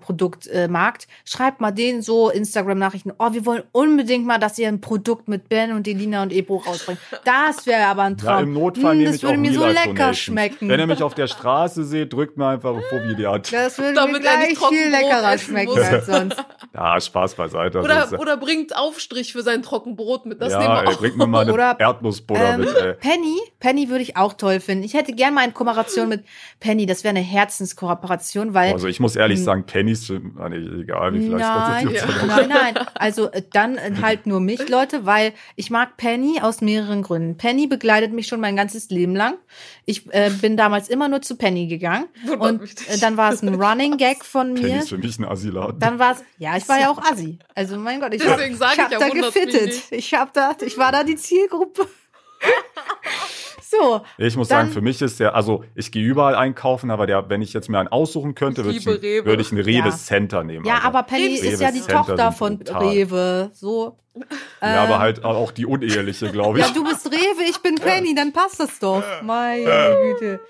[0.09, 1.07] Influencer-Produkt-Markt.
[1.25, 5.49] Schreibt mal denen so Instagram-Nachrichten, oh, wir wollen unbedingt mal, dass ihr ein Produkt mit
[5.49, 6.99] Ben und Delina und Ebro rausbringt.
[7.25, 8.29] Das wäre aber ein Traum.
[8.35, 10.19] Ja, im Notfall Hm, nehme das ich auch würde mir so lecker Donations.
[10.19, 10.69] schmecken.
[10.69, 13.53] Wenn ihr mich auf der Straße seht, drückt mir einfach ein Fobiliat.
[13.53, 15.81] das würde mir Damit nicht gleich viel leckerer essen schmecken muss.
[15.81, 16.37] als sonst.
[16.75, 17.81] Ja, Spaß beiseite.
[17.81, 20.41] Oder, oder bringt Aufstrich für sein Trockenbrot mit.
[20.41, 20.99] Das nehmen ja, wir ey, auch.
[20.99, 22.93] bringt mir mal eine Oder, Erdnussbutter Ähm, mit, ey.
[22.95, 24.85] Penny, Penny würde ich auch toll finden.
[24.85, 26.25] Ich hätte gern mal eine Kooperation mit
[26.61, 26.87] Penny.
[26.87, 31.21] Das wäre eine Herzenskooperation, weil Also ich muss ehrlich sagen, Pennies, sind- ah, egal wie
[31.27, 32.03] vielleicht Nein, Ja.
[32.27, 32.85] nein, nein.
[32.95, 37.37] Also äh, dann äh, halt nur mich, Leute, weil Ich mag Penny aus mehreren Gründen.
[37.37, 39.39] Penny begleitet mich schon mein ganzes Leben lang.
[39.87, 42.07] Ich äh, bin damals immer nur zu Penny gegangen.
[42.39, 44.79] Und äh, dann war es ein Running Gag von Penny mir.
[44.79, 45.81] ist für mich ein Asyladen.
[45.81, 47.41] Dann war es, ja, ich war ja auch Assi.
[47.57, 49.83] Also mein Gott, ich habe ich hab ich ja, da gefittet.
[49.91, 51.89] Ich habe da, ich war da die Zielgruppe.
[53.71, 57.07] so, Ich muss Dann- sagen, für mich ist der, also ich gehe überall einkaufen, aber
[57.07, 59.91] der, wenn ich jetzt mir einen aussuchen könnte, würde ich, würde ich einen Rewe Ja.
[59.91, 60.65] Center nehmen.
[60.67, 60.87] ja, Alter.
[60.87, 62.89] aber Penny Rewe ist ja die Center Tochter von brutal.
[62.89, 63.51] Rewe.
[63.53, 63.99] So.
[64.15, 64.25] Ja,
[64.63, 66.67] Ähm, aber halt auch die uneheliche, glaube ich.
[66.67, 69.05] Ja, du bist Rewe, ich bin Penny, dann passt das doch.
[69.23, 70.41] Meine Güte.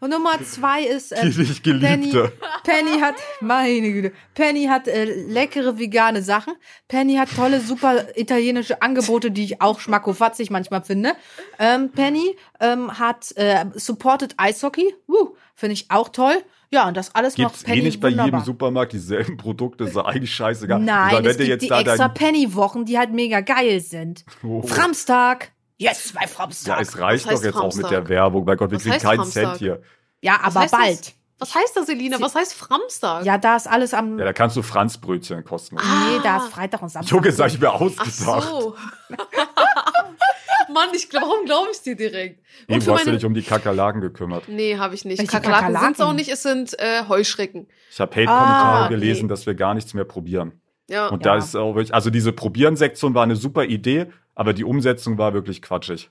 [0.00, 1.78] Und Nummer zwei ist äh, Die dich Penny,
[2.10, 2.32] Geliebte.
[2.64, 6.54] Penny hat, meine Güte, Penny hat äh, leckere vegane Sachen.
[6.88, 11.12] Penny hat tolle, super italienische Angebote, die ich auch schmackofatzig manchmal finde.
[11.58, 16.34] Ähm, Penny ähm, hat äh, supported Eishockey, uh, finde ich auch toll.
[16.70, 18.44] Ja, und das alles Gibt's macht eh Penny nicht bei jedem wunderbar.
[18.44, 20.80] Supermarkt dieselben Produkte, ist ja eigentlich scheißegal.
[20.80, 24.24] Nein, wenn es gibt jetzt die da extra Penny-Wochen, die halt mega geil sind.
[24.42, 24.62] Oh.
[24.62, 25.52] Framstag.
[25.76, 26.80] Yes, bei Ja, Framstag.
[26.80, 27.90] es reicht doch jetzt auch mit Framstag?
[27.90, 28.44] der Werbung.
[28.44, 29.42] Mein Gott, wir Was kriegen keinen Framstag?
[29.44, 29.82] Cent hier.
[30.22, 31.14] Ja, aber heißt das?
[31.42, 32.20] Was heißt das, Elina?
[32.20, 33.24] Was heißt Framstag?
[33.24, 34.16] Ja, da ist alles am.
[34.16, 35.74] Ja, da kannst du Franzbrötchen kosten.
[35.74, 36.44] Nee, da Ah.
[36.44, 37.10] ist Freitag und Samstag.
[37.12, 38.12] Junge, sag ich mir Ach ausgedacht.
[38.44, 38.76] so.
[40.72, 42.40] Mann, ich glaub, warum glaube ich dir direkt?
[42.68, 43.16] Eben, Und für du hast dich meine.
[43.16, 44.44] nicht um die Kakerlaken gekümmert.
[44.48, 45.18] Nee, habe ich nicht.
[45.18, 46.16] Welche Kakerlaken sind es auch Kakerlaken?
[46.16, 47.66] nicht, es sind äh, Heuschrecken.
[47.90, 49.28] Ich habe Hate-Kommentare Ah, gelesen, nee.
[49.28, 50.60] dass wir gar nichts mehr probieren.
[50.88, 51.08] Ja.
[51.08, 51.32] Und Ja.
[51.32, 55.34] da ist auch wirklich, also diese Probieren-Sektion war eine super Idee, aber die Umsetzung war
[55.34, 56.08] wirklich quatschig.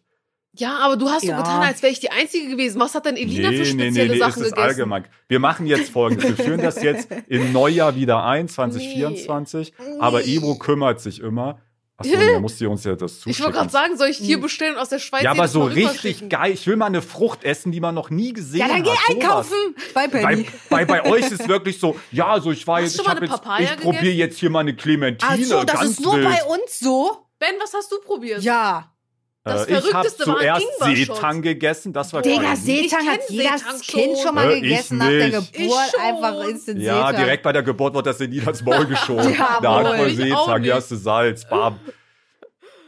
[0.58, 1.38] Ja, aber du hast Ja.
[1.38, 2.80] so getan, als wäre ich die Einzige gewesen.
[2.82, 4.68] Was hat denn Elina für nee, nee, spezielle nee, nee, Sachen es ist gegessen?
[4.68, 5.06] allgemein.
[5.30, 6.38] Wir machen jetzt folgendes.
[6.38, 9.74] Wir führen das jetzt im Neujahr wieder ein, 2024.
[10.00, 10.36] Aber Nee.
[10.36, 11.60] Ebro kümmert sich immer.
[11.98, 13.32] Achso, da musst ihr uns ja das zuschicken.
[13.32, 15.64] Ich wollte gerade sagen, soll ich hier bestellen und aus der Schweiz ja, aber so
[15.66, 16.52] richtig geil.
[16.52, 18.84] Ich will mal eine Frucht essen, die man noch nie gesehen Ja, dann hat.
[18.86, 19.08] geh Sowas.
[19.52, 20.48] einkaufen bei Bei, Penny.
[20.70, 23.72] bei, bei euch ist wirklich so, ja, also ich war Hast jetzt, du ich jetzt,
[23.76, 25.32] ich probiere jetzt hier mal eine Clementine.
[25.32, 26.28] Ach so, das ganz ist nur wild.
[26.28, 27.18] bei uns so.
[27.38, 28.42] Ben, was hast du probiert?
[28.42, 28.92] Ja.
[29.44, 30.66] Das äh, ich habe Verrückteste war zuerst.
[30.84, 32.56] Seetang gegessen, das war Digga.
[32.56, 34.36] Seetang hat jedes Seetang Kind schon.
[34.36, 35.30] mal Äh, ich gegessen nach der.
[35.32, 35.50] Geburt.
[35.54, 36.00] Ich schon.
[36.02, 37.16] Einfach instant Ja, Seetang.
[37.24, 39.34] direkt bei der Geburt wird das in das Maul geschoben.
[39.34, 41.80] Ja, da hat voll Seetang, hier hast du Salz, bam.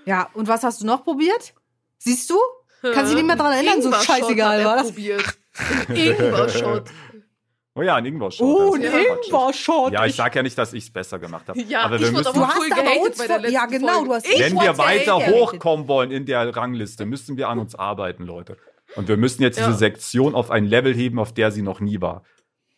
[0.06, 1.54] Ja, und was hast du noch probiert?
[1.98, 2.38] Siehst du?
[2.82, 4.88] Kannst dich nicht mehr dran erinnern, so scheißegal war das.
[4.88, 5.24] probiert.
[5.88, 6.84] Ingwer-Shot.
[7.76, 8.46] Oh ja, ein Ingwer-Shot.
[8.48, 8.84] Oh, ein.
[8.84, 9.94] Ingwer-Shot.
[9.94, 11.60] Ja, ich sag ja nicht, dass ich es besser gemacht habe.
[11.64, 13.94] Ja, aber wir müssen, aber Du hast aber uns bei der vor- ja, letzten genau,
[13.94, 14.08] Folge.
[14.10, 15.34] du hast wenn wir weiter gehatet.
[15.36, 18.58] hochkommen wollen in der Rangliste, müssen wir an uns arbeiten, Leute.
[18.96, 19.66] Und wir müssen jetzt Ja.
[19.68, 22.24] diese Sektion auf ein Level heben, auf der sie noch nie war.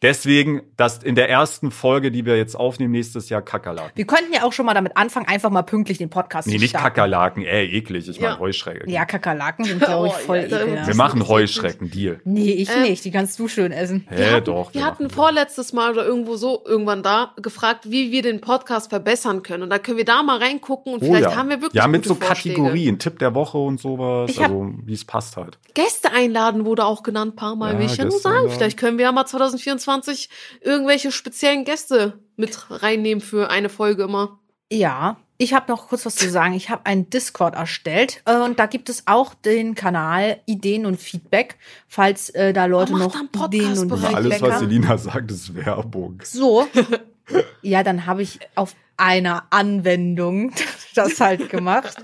[0.02, 3.92] Deswegen, dass in der ersten Folge, die wir jetzt aufnehmen, nächstes Jahr Kakerlaken.
[3.96, 6.60] Wir könnten ja auch schon mal damit anfangen, einfach mal pünktlich den Podcast Nee, zu
[6.60, 6.88] nicht starten.
[6.88, 8.08] Kakerlaken, ey, eklig.
[8.10, 8.30] Ich Ja.
[8.32, 8.90] meine Heuschrecken.
[8.90, 10.88] Ja, Kakerlaken sind, glaube ich, Oh, voll ja, ekelhaft.
[10.88, 12.20] wir machen Heuschrecken, Deal.
[12.26, 13.06] Nee, ich Ähm, nicht.
[13.06, 14.06] Die kannst du schön essen.
[14.10, 14.74] Hä, Wir hatten, doch.
[14.74, 18.90] wir machen hatten vorletztes Mal oder irgendwo so irgendwann da gefragt, wie wir den Podcast
[18.90, 19.64] verbessern können.
[19.64, 21.36] Und da können wir da mal reingucken und Oh vielleicht ja.
[21.38, 22.56] haben wir wirklich Ja, mit gute so Vorschläge.
[22.58, 25.58] Kategorien, Tipp der Woche und sowas, also wie es passt halt.
[25.74, 27.74] Gäste einladen wurde auch genannt, ein paar Mal.
[27.74, 28.50] Ja, Will ich ja nur sagen.
[28.50, 29.85] Vielleicht können wir ja mal 2024
[30.62, 34.40] irgendwelche speziellen Gäste mit reinnehmen für eine Folge immer.
[34.72, 36.54] Ja, ich habe noch kurz was zu sagen.
[36.54, 41.00] Ich habe einen Discord erstellt äh, und da gibt es auch den Kanal Ideen und
[41.00, 44.06] Feedback, falls äh, da Leute Oh, noch Ideen und Podcast-Bereich.
[44.06, 44.70] Aber alles, Feedback was haben.
[44.70, 46.22] Selina sagt, ist Werbung.
[46.24, 46.68] So,
[47.62, 50.54] ja, dann habe ich auf einer Anwendung
[50.96, 51.96] das halt gemacht.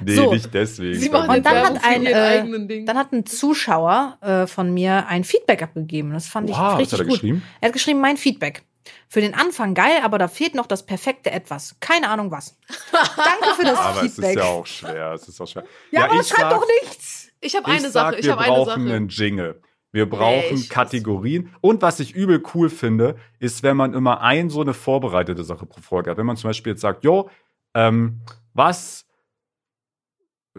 [0.00, 0.32] Nee, So.
[0.32, 0.98] nicht deswegen.
[1.00, 2.86] Sie machen Und dann Werbung hat ein, äh, eigenen Ding.
[2.86, 6.12] Dann hat ein Zuschauer äh, von mir ein Feedback abgegeben.
[6.12, 7.14] Das fand ich wow, was richtig hat er gut.
[7.14, 7.42] geschrieben?
[7.60, 8.62] Er hat geschrieben, mein Feedback.
[9.08, 11.74] Für den Anfang geil, aber da fehlt noch das perfekte Etwas.
[11.80, 12.56] Keine Ahnung was.
[12.92, 14.36] Danke für das Aber es ist Feedback.
[14.36, 15.12] ja auch schwer.
[15.14, 15.64] Es ist auch schwer.
[15.90, 17.28] Ja, aber das ich schreibt sag- doch nichts.
[17.40, 18.16] ich habe Ich eine sag, Sache.
[18.20, 18.94] Ich wir habe eine brauchen Sache.
[18.94, 19.60] einen Jingle.
[19.96, 21.48] Wir brauchen ich- Kategorien.
[21.62, 25.64] Und was ich übel cool finde, ist, wenn man immer ein so eine vorbereitete Sache
[25.64, 26.18] pro Folge hat.
[26.18, 27.30] Wenn man zum Beispiel jetzt sagt, jo,
[27.74, 28.20] ähm,
[28.52, 29.05] was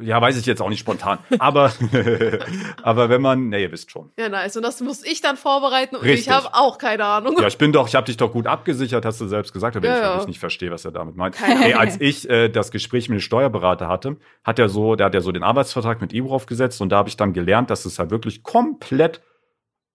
[0.02, 1.20] ja, weiß ich jetzt auch nicht spontan.
[1.40, 1.72] Aber,
[2.84, 4.12] aber wenn man, nee, ihr wisst schon.
[4.18, 4.56] Ja, nice.
[4.58, 6.28] Und das muss ich dann vorbereiten und Richtig.
[6.28, 7.36] ich habe auch keine Ahnung.
[7.40, 9.84] Ja, ich bin doch, ich habe dich doch gut abgesichert, hast du selbst gesagt, wenn
[9.84, 10.10] Ja, ich ja.
[10.10, 11.36] wirklich nicht verstehe, was er damit meint.
[11.64, 15.14] Ey, als ich äh, das Gespräch mit dem Steuerberater hatte, hat er so, der hat
[15.14, 18.00] ja so den Arbeitsvertrag mit Ebro aufgesetzt und da habe ich dann gelernt, dass es
[18.00, 19.22] halt wirklich komplett,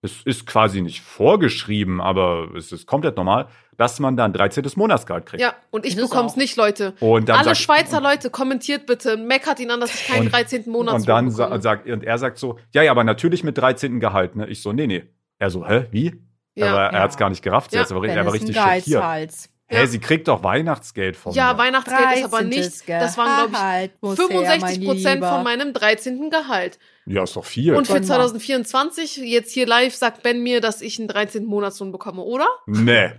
[0.03, 4.65] es ist quasi nicht vorgeschrieben, aber es ist komplett normal, dass man dann 13.
[4.77, 5.41] Monatsgehalt kriegt.
[5.41, 6.95] Ja, und ich Ist es nicht, Leute.
[7.01, 10.33] Und dann Alle sagt- Schweizer Leute, kommentiert bitte, meckert ihn an, dass ich keinen Und-
[10.33, 10.71] 13.
[10.71, 14.01] Monat Und dann sa sagt, und er sagt so, ja, ja, aber natürlich mit 13.
[14.01, 14.47] Gehalt, ne?
[14.49, 15.05] Ich so, nee, nee.
[15.39, 16.21] Er so, hä, wie?
[16.55, 16.67] Ja.
[16.73, 16.99] aber er Ja.
[17.01, 17.81] hat's gar nicht gerafft, Ja.
[17.83, 19.33] er war es ein richtig schockiert.
[19.73, 19.87] Hä, Ja.
[19.87, 21.59] sie kriegt doch Weihnachtsgeld von Ja, mir.
[21.59, 25.43] Weihnachtsgeld ist aber nicht, das waren, glaube ich, Gehalt muss her, 65 mein Prozent von
[25.43, 26.31] meinem 13.
[26.31, 26.79] Gehalt.
[27.07, 27.75] Ja, ist doch viel.
[27.75, 28.15] Und für Gönn mal.
[28.17, 31.45] 2024, jetzt hier live, sagt Ben mir, dass ich einen 13.
[31.47, 32.47] Monatslohn bekomme, oder?
[32.67, 33.11] nee.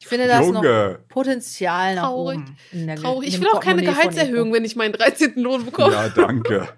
[0.00, 1.00] Ich finde das noch Junge.
[1.08, 2.38] Potenzial nach Traurig.
[2.38, 2.56] oben.
[2.86, 3.28] der- Traurig.
[3.30, 5.34] Ich will auch keine Gehaltserhöhung, wenn ich meinen 13.
[5.42, 5.92] Lohn bekomme.
[5.92, 6.68] Ja, danke.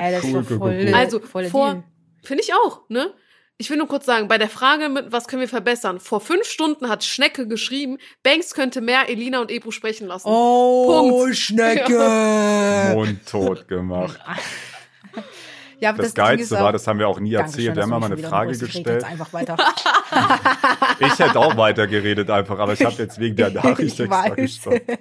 [0.00, 0.94] Ey, das ist Cool, cool, voll, cool, cool.
[0.94, 1.84] Also, voll vor-.
[2.24, 3.12] Finde ich auch, ne?
[3.60, 6.00] Ich will nur kurz sagen, bei der Frage, mit was können wir verbessern?
[6.00, 10.26] Vor fünf Stunden hat Schnecke geschrieben, Banks könnte mehr Elina und Ebru sprechen lassen.
[10.30, 10.86] Oh,
[11.20, 11.36] Punkt.
[11.36, 12.92] Schnecke!
[12.94, 14.18] Mundtot gemacht.
[15.78, 17.66] Ja, aber Das Ding Geilste ist auch- war, das haben wir auch nie erzählt.
[17.66, 18.52] Wir dass haben mal eine Frage.
[18.52, 18.86] Ich gestellt.
[18.86, 19.56] Jetzt einfach weiter.
[21.00, 24.30] Ich hätte auch weiter geredet einfach, aber ich habe jetzt wegen der Nachricht Ich extra
[24.30, 24.36] weiß.
[24.36, 24.80] gestoppt.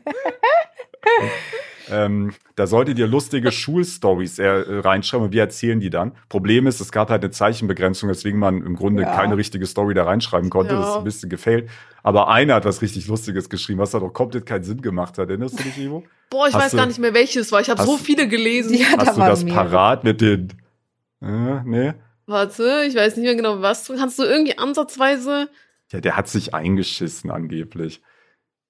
[1.92, 6.14] ähm, da solltet ihr lustige Schulstories äh, reinschreiben und wir erzählen die dann.
[6.30, 9.16] Problem ist, es gab halt eine Zeichenbegrenzung, weswegen man im Grunde Ja.
[9.16, 10.74] keine richtige Story da reinschreiben konnte.
[10.74, 10.80] Ja.
[10.82, 11.70] Das ist ein bisschen gefailt.
[12.04, 15.30] Aber einer hat was richtig Lustiges geschrieben, was da doch komplett keinen Sinn gemacht hat.
[15.30, 16.04] Erinnerst du dich, Ivo?
[16.30, 17.60] Boah, ich Hast weiß du- gar nicht mehr, welches war.
[17.62, 18.74] Ich habe so du- viele gelesen.
[18.76, 19.66] Ja, da Hast du waren das mehrere.
[19.70, 20.50] parat mit den...
[21.22, 21.94] Äh, nee?
[22.28, 23.88] Warte, ich weiß nicht mehr genau, was.
[23.88, 25.50] Kannst du irgendwie ansatzweise.
[25.92, 28.02] Ja, der hat sich eingeschissen angeblich.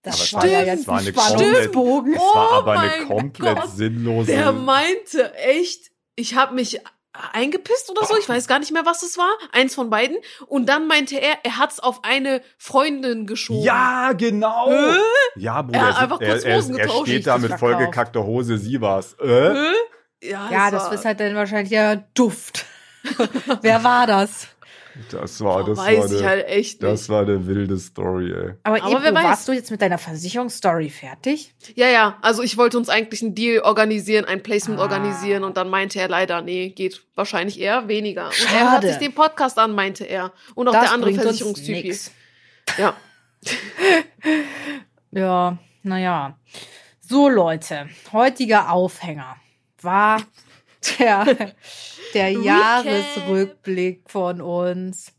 [0.02, 2.14] Das Aber war ja es jetzt war ein eine komplett- Spannungsbogen.
[2.14, 3.70] Es war Oh aber eine mein komplett Gott.
[3.76, 4.28] sinnlose...
[4.32, 6.80] Der meinte echt, ich habe mich
[7.34, 9.30] eingepisst oder so, ich weiß gar nicht mehr, was es war.
[9.52, 10.18] Eins von beiden.
[10.48, 13.62] Und dann meinte er, er hat's auf eine Freundin geschoben.
[13.64, 14.70] Ja, genau.
[14.70, 14.96] Hä?
[15.36, 17.54] Ja, Bruder, Er er, hat einfach er, kurz er, Hosen er getauscht, steht da mit
[17.60, 19.16] vollgekackter Hose, sie war's.
[19.20, 19.26] Äh?
[19.54, 19.74] Hä?
[20.22, 22.66] Ja, Ja, es das war- ist halt dann wahrscheinlich ja Duft.
[23.62, 24.48] Wer war das?
[25.12, 26.84] Das war, das war, weiß ich eine, halt echt nicht.
[26.84, 28.54] das war eine wilde Story, ey.
[28.64, 29.14] Aber, Aber weiß.
[29.14, 31.54] warst du jetzt mit deiner Versicherungsstory fertig?
[31.76, 34.84] Ja, ja, also ich wollte uns eigentlich einen Deal organisieren, ein Placement Ah.
[34.84, 38.28] organisieren und dann meinte er leider, nee, geht wahrscheinlich eher weniger.
[38.28, 38.88] Und er hört Schade.
[38.90, 40.32] sich den Podcast an, meinte er.
[40.56, 41.96] Und auch das der andere Versicherungstyp.
[42.78, 42.94] Ja.
[45.12, 46.38] Ja, naja.
[47.02, 49.38] So, Leute, heutiger Aufhänger
[49.82, 50.22] war
[51.00, 51.54] der,
[52.14, 52.32] der.
[52.32, 55.14] Jahresrückblick von uns.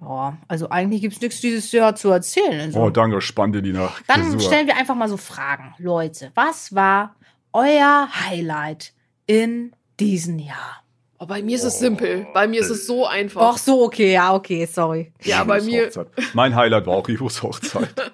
[0.00, 2.60] Ja, also eigentlich gibt's nichts dieses Jahr zu erzählen.
[2.60, 2.80] Also.
[2.80, 4.00] Oh, danke, spannte die nach.
[4.08, 4.40] Dann Frisur.
[4.40, 5.74] stellen wir einfach mal so Fragen.
[5.78, 7.14] Leute, was war
[7.52, 8.94] euer Highlight
[9.26, 10.81] in diesem Jahr?
[11.22, 12.26] Oh, bei mir ist es simpel.
[12.34, 13.42] Bei mir ist es so einfach.
[13.54, 15.12] Ach so, okay, ja, okay, sorry.
[15.22, 15.86] ja, bei mir.
[15.86, 16.08] Hochzeit.
[16.34, 17.88] Mein Highlight war auch Ivos Hochzeit.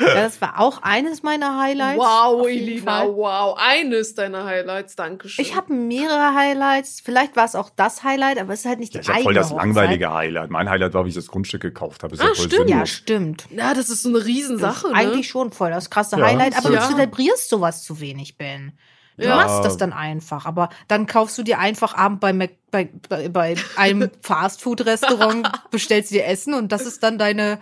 [0.00, 1.98] Ja, das war auch eines meiner Highlights.
[1.98, 3.58] Wow, Elina, wow.
[3.58, 5.44] Eines deiner Highlights, Dankeschön.
[5.44, 7.02] Ich habe mehrere Highlights.
[7.04, 9.18] Vielleicht war es auch das Highlight, aber es ist halt nicht die Ja, ich habe
[9.18, 9.66] eigene voll das Hochzeit.
[9.66, 10.50] langweilige Highlight.
[10.50, 12.14] Mein Highlight war, wie ich das Grundstück gekauft habe.
[12.14, 12.70] Ist ja Ah, voll stimmt.
[12.70, 13.44] Ja, stimmt.
[13.50, 14.94] Ja, das ist so eine Riesensache, ne?
[14.94, 16.86] Eigentlich schon voll das krasse Ja, Highlight, aber ja.
[16.86, 18.72] du zelebrierst sowas zu wenig, Ben.
[19.18, 19.36] Du Ja.
[19.36, 23.28] machst das dann einfach, aber dann kaufst du dir einfach abend bei, Mac, bei, bei,
[23.28, 27.58] bei einem Fastfood-Restaurant, bestellst dir Essen und das ist dann deine,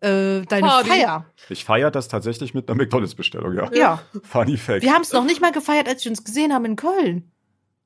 [0.00, 0.90] äh, deine Party.
[0.90, 1.24] Feier.
[1.48, 3.70] Ich feiere das tatsächlich mit einer McDonalds-Bestellung, ja.
[3.72, 4.02] Ja.
[4.22, 4.82] Funny Fact.
[4.82, 7.32] Wir haben es noch nicht mal gefeiert, als wir uns gesehen haben in Köln.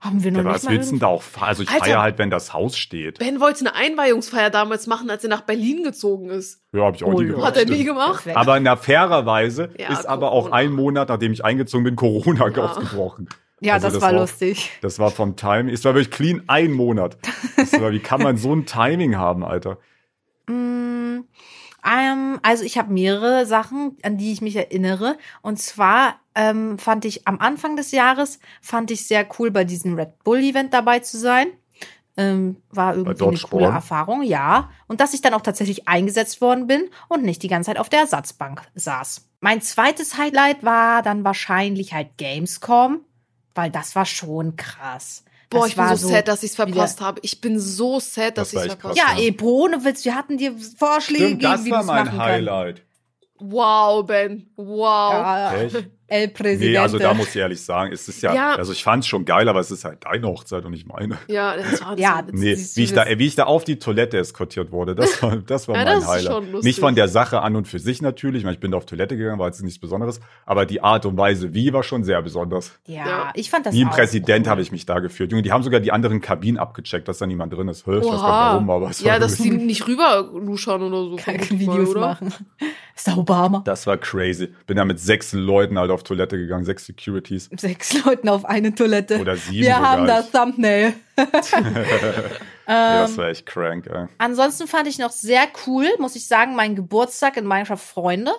[0.05, 0.71] Haben wir noch ja, nicht was mal.
[0.73, 1.49] willst du denn da auch feiern?
[1.49, 1.85] Also ich Alter.
[1.85, 3.19] feiere halt, wenn das Haus steht.
[3.21, 6.61] Ben wollte eine Einweihungsfeier damals machen, als er nach Berlin gezogen ist.
[6.73, 7.47] Ja, habe ich auch Oh, nie gemacht.
[7.47, 8.13] Hat er nie gemacht?
[8.25, 8.37] Perfekt.
[8.37, 10.57] Aber na fairerweise Ja, ist aber auch Corona.
[10.57, 12.65] ein Monat, nachdem ich eingezogen bin, Corona Ja.
[12.65, 13.29] ausgebrochen.
[13.61, 14.71] ja, also das, das war lustig.
[14.81, 15.73] Das war vom Timing.
[15.73, 17.17] Es war wirklich clean ein Monat.
[17.79, 19.79] War, wie kann man so ein Timing haben, Alter?
[20.49, 21.21] Mm,
[21.87, 25.17] ähm, also ich habe mehrere Sachen, an die ich mich erinnere.
[25.43, 29.95] Und zwar ähm, fand ich am Anfang des Jahres fand ich sehr cool, bei diesem
[29.95, 31.49] Red Bull Event dabei zu sein.
[32.17, 34.69] Ähm, war irgendwie eine coole Erfahrung, ja.
[34.87, 37.89] Und dass ich dann auch tatsächlich eingesetzt worden bin und nicht die ganze Zeit auf
[37.89, 39.27] der Ersatzbank saß.
[39.41, 43.01] Mein zweites Highlight war dann wahrscheinlich halt Gamescom,
[43.55, 45.25] weil das war schon krass.
[45.49, 47.21] Boah, das ich bin war so sad, dass ich es wieder- verpasst habe.
[47.23, 49.09] Ich bin so sad, dass Das ich es verpasst krass.
[49.09, 49.23] Ja, habe.
[49.23, 52.19] eh, ohne Witz, wir hatten dir Vorschläge Stimmt, gegeben, das wie war du's mein machen
[52.19, 52.83] Highlight.
[53.39, 54.51] Wow, Ben.
[54.57, 55.13] Wow.
[55.13, 55.91] Ja, Echt?
[56.13, 56.71] El Presidente.
[56.73, 58.55] Nee, also da muss ich ehrlich sagen, es ist ja, Ja.
[58.55, 61.17] also ich fand's schon geil, aber es ist halt deine Hochzeit und nicht meine.
[61.29, 63.79] Ja, das war, das Ja, das- Nee, wie ich, da, wie ich da auf die
[63.79, 66.27] Toilette eskortiert wurde, das war, das war Ja, mein das ist Highlight.
[66.33, 66.65] schon lustig.
[66.65, 68.87] Nicht von der Sache an und für sich natürlich, ich, meine, ich bin da auf
[68.87, 72.21] Toilette gegangen, war jetzt nichts Besonderes, aber die Art und Weise, wie, war schon sehr
[72.23, 72.73] besonders.
[72.87, 73.31] ja, Ja.
[73.35, 74.51] ich fand das Wie ein Präsident cool.
[74.51, 75.31] habe ich mich da gefühlt.
[75.33, 77.87] Junge, die haben sogar die anderen Kabinen abgecheckt, dass da niemand drin ist.
[77.87, 80.83] Hä, Ich weiß gar warum, aber es ja, war dass die wirklich- nicht rüber luschern
[80.83, 81.17] oder so.
[81.17, 82.01] Keine Videos oder?
[82.01, 82.33] machen.
[82.95, 83.63] Ist der Obama.
[83.65, 84.49] das war crazy.
[84.67, 87.49] Bin da mit sechs Leuten halt auf Toilette gegangen, sechs Securities.
[87.57, 89.21] Sechs Leuten auf eine Toilette.
[89.21, 89.91] Oder sieben Wir sogar.
[89.91, 90.95] haben das Thumbnail.
[92.69, 94.07] Ja, das war echt crank, ey.
[94.19, 98.31] Ansonsten fand ich noch sehr cool, muss ich sagen, mein Geburtstag in Minecraft Freunde.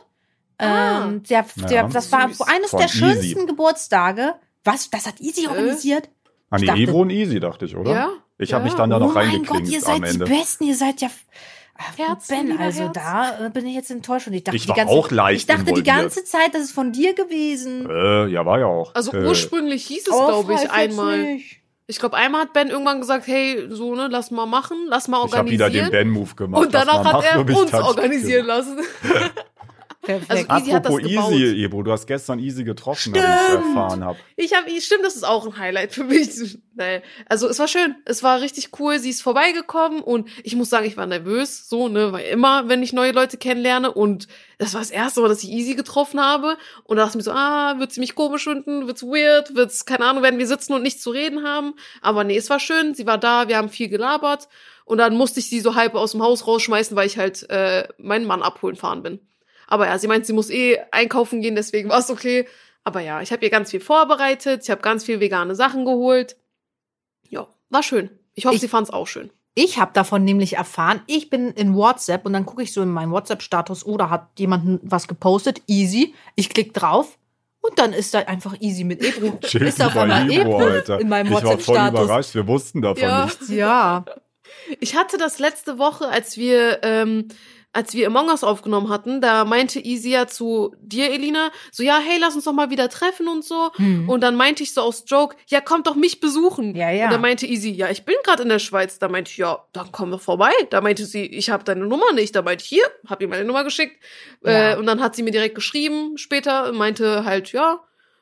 [0.58, 1.04] Ah.
[1.08, 1.88] Ähm, der, der, Ja.
[1.88, 2.98] das war eines Von der Easy.
[2.98, 4.34] schönsten Geburtstage.
[4.64, 4.90] Was?
[4.90, 5.50] Das hat Easy Äh?
[5.50, 6.10] organisiert?
[6.50, 7.92] Ah, nee, dachte- Ebro und Easy, dachte ich, oder?
[7.92, 8.70] Ja, Ich habe ja.
[8.72, 10.26] mich dann da noch oh mein Gott, reingeklinkt ihr am seid Ende.
[10.26, 11.10] die Besten, ihr seid ja.
[11.76, 12.94] Herzen, ben, also Herz.
[12.94, 15.40] da äh, bin ich jetzt enttäuscht und ich dachte Ich die war ganze, auch leicht
[15.42, 17.90] Ich dachte die ganze Zeit, das ist von dir gewesen.
[17.90, 18.94] Äh, ja, war ja auch.
[18.94, 21.18] Also äh, ursprünglich hieß es, Oh, glaube ich, einmal.
[21.18, 21.60] nicht.
[21.88, 25.26] Ich glaube, einmal hat Ben irgendwann gesagt, hey, so, ne, lass mal machen, lass mal
[25.26, 25.92] Ich habe wieder organisieren.
[25.92, 26.66] den Ben-Move gemacht.
[26.66, 28.66] und danach hat er uns Touch organisieren gemacht.
[28.68, 28.80] lassen.
[30.04, 30.50] Perfekt.
[30.52, 31.32] Also Easy hat das Apropos gebaut.
[31.32, 34.18] Easy, Ebro, du hast gestern Easy getroffen, wie ich erfahren habe.
[34.36, 36.24] Ich habe, stimmt, das ist auch ein Highlight für mich.
[36.76, 38.98] Naja, also es war schön, es war richtig cool.
[38.98, 42.82] Sie ist vorbeigekommen und ich muss sagen, ich war nervös, so ne, weil immer, wenn
[42.82, 46.58] ich neue Leute kennenlerne und das war das erste Mal, dass ich Easy getroffen habe
[46.86, 49.86] und da dachte ich mir so, ah, wird sie mich komisch finden, wird's weird, wird's
[49.86, 51.76] keine Ahnung, werden wir sitzen und nichts zu reden haben.
[52.02, 54.50] Aber nee, es war schön, sie war da, wir haben viel gelabert
[54.86, 57.88] und dann musste ich sie so halb aus dem Haus rausschmeißen, weil ich halt äh,
[58.00, 59.20] meinen Mann abholen fahren bin.
[59.68, 62.48] Aber ja, sie meint, sie muss eh einkaufen gehen, deswegen war es okay.
[62.84, 66.36] Aber ja, ich habe ihr ganz viel vorbereitet, ich habe ganz viel vegane Sachen geholt.
[67.30, 68.10] Ja, war schön.
[68.36, 69.30] Ich hoffe, Ich- sie fand es auch schön.
[69.56, 72.90] Ich habe davon nämlich erfahren, ich bin in WhatsApp und dann gucke ich so in
[72.90, 76.16] meinen WhatsApp-Status, oh, da hat jemand was gepostet, easy.
[76.36, 77.20] Ich klicke drauf
[77.62, 79.38] und dann ist da einfach easy mit Ebro.
[79.42, 81.00] Chill ist auf einmal Ebro, Ebro Alter.
[81.00, 82.00] in meinem ich war voll WhatsApp-Status.
[82.02, 83.26] überrascht, wir wussten davon Ja.
[83.26, 83.50] nichts.
[83.50, 84.06] Ja.
[84.80, 87.28] Ich hatte das letzte Woche, als wir, ähm,
[87.74, 92.20] als wir Among Us aufgenommen hatten, da meinte ja zu dir, Elina, so, ja, hey,
[92.20, 93.72] lass uns doch mal wieder treffen und so.
[93.76, 94.08] Hm.
[94.08, 96.76] Und dann meinte ich so aus Joke, ja, kommt doch mich besuchen.
[96.76, 97.06] Ja, ja.
[97.06, 99.00] Und dann meinte Easy, ja, ich bin gerade in der Schweiz.
[99.00, 100.52] Da meinte ich, ja, dann komm doch vorbei.
[100.70, 102.36] Da meinte sie, ich habe deine Nummer nicht.
[102.36, 104.00] Da meinte ich, hier, hab ihr meine Nummer geschickt.
[104.46, 104.74] Ja.
[104.74, 107.80] Äh, und dann hat sie mir direkt geschrieben später, und meinte halt, ja,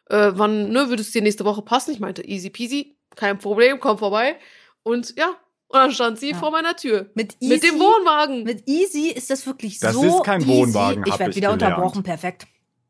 [0.10, 1.92] äh, wann, ne, würde es dir nächste Woche passen?
[1.92, 4.38] Ich meinte, easy peasy, kein Problem, komm vorbei.
[4.84, 5.36] Und ja,
[5.71, 6.38] und dann stand sie Ja.
[6.38, 7.10] vor meiner Tür.
[7.15, 8.43] Mit easy, Mit dem Wohnwagen.
[8.43, 10.49] Mit easy ist das wirklich Das so ist kein easy.
[10.51, 11.63] Wohnwagen, Ich werde ich wieder gelernt.
[11.77, 12.47] unterbrochen, perfekt.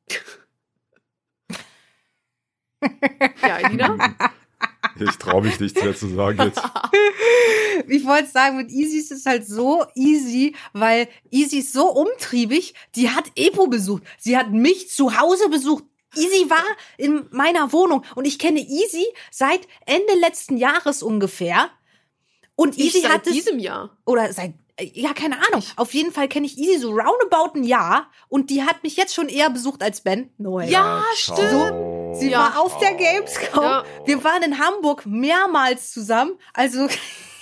[3.41, 4.15] ja, Elina.
[4.99, 6.61] Ich traue mich nichts mehr zu sagen jetzt.
[7.87, 12.75] Ich wollte sagen, mit Easy ist es halt so easy, weil Easy ist so umtriebig,
[12.95, 14.03] die hat Epo besucht.
[14.19, 15.83] Sie hat mich zu Hause besucht.
[16.15, 16.63] Easy war
[16.97, 21.69] in meiner Wohnung und ich kenne Easy seit Ende letzten Jahres ungefähr.
[22.62, 23.89] Und Ich Easy seit hat es, diesem Jahr.
[24.06, 25.63] oder seit, äh, ja, keine Ahnung.
[25.76, 29.13] Auf jeden Fall kenne ich Easy so roundabout ein Jahr und die hat mich jetzt
[29.15, 30.30] schon eher besucht als Ben.
[30.38, 30.60] No.
[30.60, 31.36] Ja, ciao.
[31.38, 32.17] stimmt.
[32.19, 32.39] Sie Ja.
[32.39, 33.63] war auf der Gamescom.
[33.63, 33.84] Ja.
[34.06, 36.34] Wir waren in Hamburg mehrmals zusammen.
[36.54, 36.88] Also,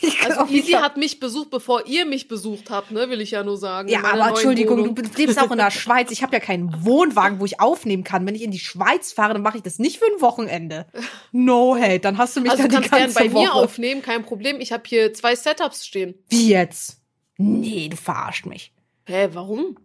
[0.26, 3.58] Also Easy hat mich besucht, bevor ihr mich besucht habt, ne, will ich ja nur
[3.58, 3.90] sagen.
[3.90, 6.12] Ja, aber Entschuldigung, du lebst auch in der Schweiz.
[6.12, 8.26] Ich habe ja keinen Wohnwagen, wo ich aufnehmen kann.
[8.26, 10.86] Wenn ich in die Schweiz fahre, dann mache ich das nicht für ein Wochenende.
[11.32, 13.54] No hate, dann hast du mich Also dann du die kannst gern ganze bei mir
[13.54, 14.62] aufnehmen, kein Problem.
[14.62, 16.16] Ich habe hier zwei Setups stehen.
[16.30, 16.98] Wie jetzt?
[17.38, 18.74] Nee, du verarscht mich.
[19.06, 19.78] Hä, warum?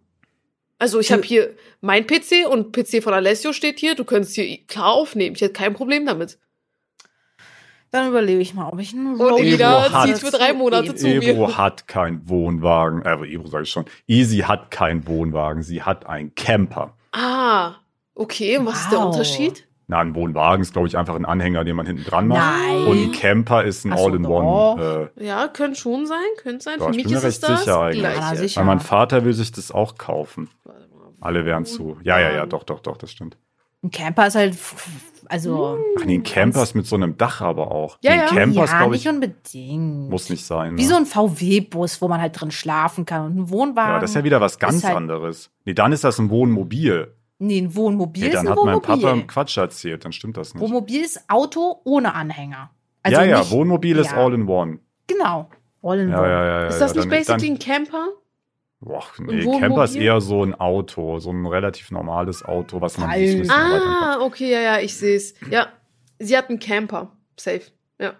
[0.79, 3.95] Also ich habe hier mein PC und PC von Alessio steht hier.
[3.95, 5.35] Du könntest hier klar aufnehmen.
[5.37, 6.39] Ich hätte kein Problem damit.
[7.95, 10.97] Dann überlege ich mal, ob ich einen Und Roadtrip Elina hat- zieht für drei Monate
[10.97, 11.57] zu Ebro mir.
[11.57, 13.03] hat keinen Wohnwagen.
[13.03, 13.85] Äh, aber Ebro sage ich schon.
[14.09, 15.63] Easy hat keinen Wohnwagen.
[15.63, 16.95] Sie hat einen Camper.
[17.13, 17.75] Ah,
[18.17, 18.59] okay.
[18.59, 19.13] Und was ist der Wow.
[19.13, 19.69] Unterschied?
[19.87, 22.41] Na, ein Wohnwagen ist, glaube ich, einfach ein Anhänger, den man hinten dran macht.
[22.41, 22.85] Nein.
[22.87, 25.11] Und ein Camper ist ein so, All-in-One.
[25.17, 26.81] Äh, Ja, könnte schon sein, könnte sein.
[26.81, 28.03] Ja, Für ich mich bin mir ist es recht das sicher eigentlich.
[28.03, 28.59] Ja, sicher.
[28.61, 30.51] weil mein Vater will sich das auch kaufen.
[31.21, 31.97] Alle wären zu.
[32.03, 33.37] Ja, ja, ja, doch, doch, doch, das stimmt.
[33.85, 34.57] Ein Camper ist halt,
[35.29, 35.79] also.
[35.99, 37.99] Ach nee, ein Camper ist mit so einem Dach aber auch.
[38.03, 38.23] Ja, nee, ja.
[38.25, 40.11] ein Camper ist, ja, glaube nicht ich, unbedingt.
[40.11, 40.77] muss nicht sein.
[40.77, 40.89] Wie ne?
[40.89, 43.27] so ein VW-Bus, wo man halt drin schlafen kann.
[43.27, 43.95] Und ein Wohnwagen.
[43.95, 45.51] ja, das ist ja wieder was ganz halt- anderes.
[45.65, 47.15] Nee, dann ist das ein Wohnmobil.
[47.39, 49.03] Nee, ein Wohnmobil Nee, ist dann ein hat mein Wohnmobil.
[49.11, 50.63] Papa Quatsch erzählt, dann stimmt das nicht.
[50.63, 52.71] Wohnmobil ist Auto ohne Anhänger.
[53.03, 54.17] Also ja, ja, nicht- Wohnmobil ist ja.
[54.19, 54.79] All-in-One.
[55.07, 55.49] Genau.
[55.83, 56.29] All in Ja, one.
[56.31, 56.67] ja, ja, ja.
[56.69, 58.07] Ist das ja, nicht dann- basically Dann, ein Camper?
[58.85, 59.45] Boah, nee?
[59.59, 63.83] Camper ist eher so ein Auto, so ein relativ normales Auto, was man bisschen weiter
[63.85, 65.35] Ah, okay, ja, ja, ich sehe es.
[65.51, 65.69] Ja,
[66.19, 67.13] sie hat einen Camper.
[67.39, 67.63] Safe.
[67.99, 68.15] Ja.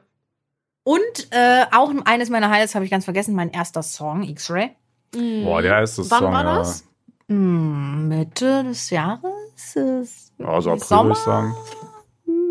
[0.83, 4.71] Und äh, auch eines meiner Highlights habe ich ganz vergessen, mein erster Song, X-Ray.
[5.13, 6.59] Boah, der erste Wann Song, war ja.
[6.59, 6.85] das?
[7.29, 9.77] Hm, Mitte des Jahres?
[9.77, 11.05] Ist Also April, Sommer?
[11.05, 11.55] würde ich sagen.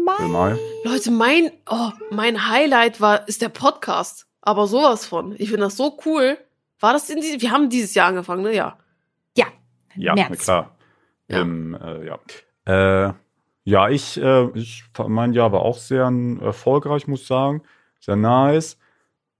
[0.05, 0.27] Mai.
[0.27, 0.57] Mai.
[0.83, 4.27] Leute, mein, oh, mein Highlight war, ist der Podcast.
[4.41, 5.33] Aber sowas von.
[5.37, 6.37] Ich finde das so cool.
[6.83, 8.53] War das in diesem, wir haben dieses Jahr angefangen, ne?
[8.53, 8.77] Ja.
[9.37, 9.45] Ja,
[9.95, 10.43] Ja, März.
[10.43, 10.75] klar.
[11.29, 11.39] Ja.
[11.39, 13.07] Ähm, äh, ja.
[13.07, 13.13] Äh,
[13.63, 17.61] ja, ich, äh, ich mein Jahr war auch sehr erfolgreich, muss ich sagen.
[18.01, 18.77] Sehr nice.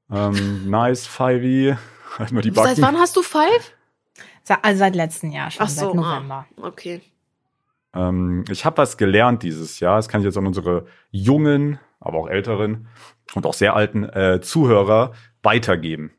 [0.10, 1.76] Ähm, nice, Fivey.
[2.18, 2.76] Halt mal die Backen.
[2.76, 3.74] Seit wann hast du Five?
[4.62, 6.46] Also seit letztem Jahr schon, Ach so, seit November.
[6.56, 7.02] Ah, okay.
[7.94, 9.98] Ähm, ich habe was gelernt dieses Jahr.
[9.98, 12.88] Das kann ich jetzt an unsere jungen, aber auch älteren
[13.34, 16.14] und auch sehr alten äh, Zuhörer weitergeben.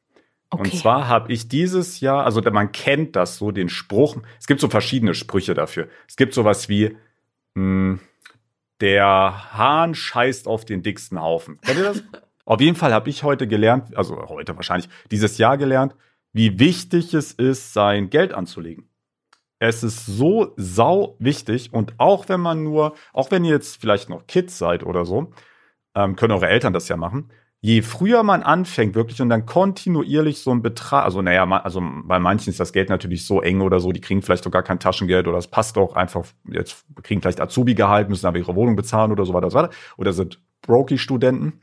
[0.55, 0.71] Okay.
[0.71, 4.61] Und zwar habe ich dieses Jahr, also man kennt das so, den Spruch, es gibt
[4.61, 5.89] so verschiedene Sprüche dafür.
[6.09, 6.97] Es gibt sowas wie,
[7.55, 7.99] mh,
[8.81, 11.61] der Hahn scheißt auf den dicksten Haufen.
[11.61, 12.03] Kennt ihr das?
[12.45, 15.95] auf jeden Fall habe ich heute gelernt, also heute wahrscheinlich, dieses Jahr gelernt,
[16.33, 18.89] wie wichtig es ist, sein Geld anzulegen.
[19.59, 24.09] Es ist so sau wichtig und auch wenn man nur, auch wenn ihr jetzt vielleicht
[24.09, 25.33] noch Kids seid oder so,
[25.95, 27.31] ähm, können eure Eltern das ja machen.
[27.65, 32.19] Je früher man anfängt, wirklich und dann kontinuierlich so ein Betrag, also naja, also bei
[32.19, 34.79] manchen ist das Geld natürlich so eng oder so, die kriegen vielleicht doch gar kein
[34.79, 39.13] Taschengeld oder es passt auch einfach, jetzt kriegen vielleicht Azubi-Gehalt, müssen aber ihre Wohnung bezahlen
[39.13, 39.71] oder so weiter, so weiter.
[39.97, 41.63] oder sind Brokey-Studenten.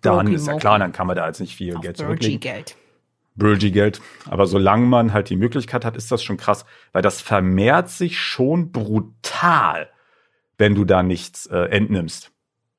[0.00, 2.40] Dann Brokey ist ja klar, dann kann man da jetzt nicht viel Auf Geld zurücklegen.
[2.40, 4.00] Geld.
[4.30, 8.18] Aber solange man halt die Möglichkeit hat, ist das schon krass, weil das vermehrt sich
[8.18, 9.90] schon brutal,
[10.56, 12.32] wenn du da nichts äh, entnimmst.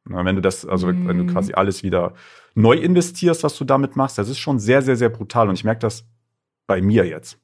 [0.06, 1.28] Na, wenn du das, also wenn du Mhm.
[1.34, 2.14] quasi alles wieder
[2.56, 5.48] neu investierst, was du damit machst, das ist schon sehr, sehr, sehr brutal.
[5.50, 6.06] Und ich merke das
[6.68, 7.38] bei mir jetzt.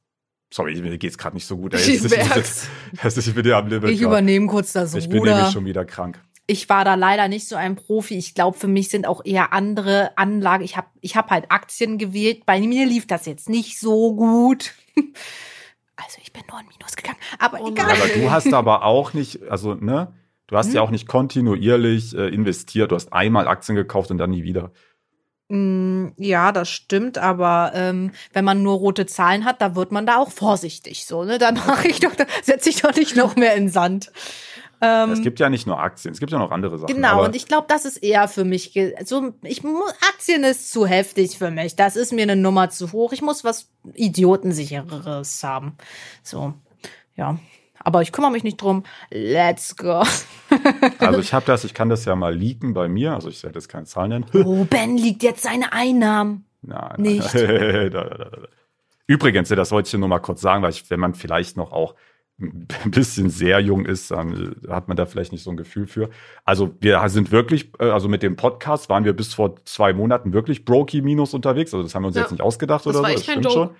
[0.51, 1.73] Sorry, mir geht's gerade nicht so gut.
[1.73, 1.79] ey.
[1.79, 2.67] Ich Jetzt- merk's.
[3.03, 3.89] Das am Limit.
[3.91, 4.07] Ich grad.
[4.09, 5.35] übernehme kurz das ich bin Ruder.
[5.35, 6.19] nämlich schon wieder krank.
[6.47, 8.17] ich war da leider nicht so ein Profi.
[8.17, 10.63] Ich glaube, für mich sind auch eher andere Anlagen.
[10.63, 12.45] Ich habe ich hab halt Aktien gewählt.
[12.47, 14.73] Bei mir lief das jetzt nicht so gut.
[15.95, 17.17] Also ich bin nur in Minus gegangen.
[17.39, 17.91] Aber Oh egal.
[17.91, 20.13] Aber du hast aber auch nicht, also ne,
[20.49, 20.75] du hast Hm?
[20.75, 22.91] ja auch nicht kontinuierlich äh, investiert.
[22.91, 24.71] Du hast einmal Aktien gekauft und dann nie wieder.
[25.49, 30.05] Mm, Ja, das stimmt, aber ähm, wenn man nur rote Zahlen hat, da wird man
[30.05, 31.05] da auch vorsichtig.
[31.05, 31.37] So, ne?
[31.39, 32.11] Dann mache ich doch,
[32.43, 34.11] setze ich doch nicht noch mehr in Sand.
[34.81, 36.93] Ähm, Es gibt ja nicht nur Aktien, es gibt ja noch andere Sachen.
[36.93, 38.79] Genau, und ich glaube, das ist eher für mich.
[39.03, 39.61] So, ich
[40.13, 41.75] Aktien ist zu heftig für mich.
[41.75, 43.11] Das ist mir eine Nummer zu hoch.
[43.11, 45.75] Ich muss was Idiotensichereres haben.
[46.23, 46.53] So,
[47.15, 47.37] ja.
[47.83, 48.83] Aber ich kümmere mich nicht drum.
[49.09, 50.03] Let's go.
[50.99, 53.13] Also ich habe das, ich kann das ja mal leaken bei mir.
[53.13, 54.25] Also ich werde jetzt keine Zahlen nennen.
[54.33, 56.45] Wo Ben liegt jetzt seine Einnahmen?
[56.61, 57.33] Nein, Nicht.
[57.35, 57.89] Nein.
[57.91, 58.37] Da, da, da, da.
[59.07, 61.95] Übrigens, das wollte ich nur mal kurz sagen, weil ich, wenn man vielleicht noch auch
[62.41, 66.09] ein bisschen sehr jung ist, dann hat man da vielleicht nicht so ein Gefühl für.
[66.45, 70.31] Also wir sind wirklich, äh, also mit dem Podcast waren wir bis vor zwei Monaten
[70.33, 71.73] wirklich Brokey-Minus unterwegs.
[71.73, 72.23] Also das haben wir uns Ja.
[72.23, 73.15] jetzt nicht ausgedacht Das oder war so.
[73.15, 73.73] kein stimmt Joke.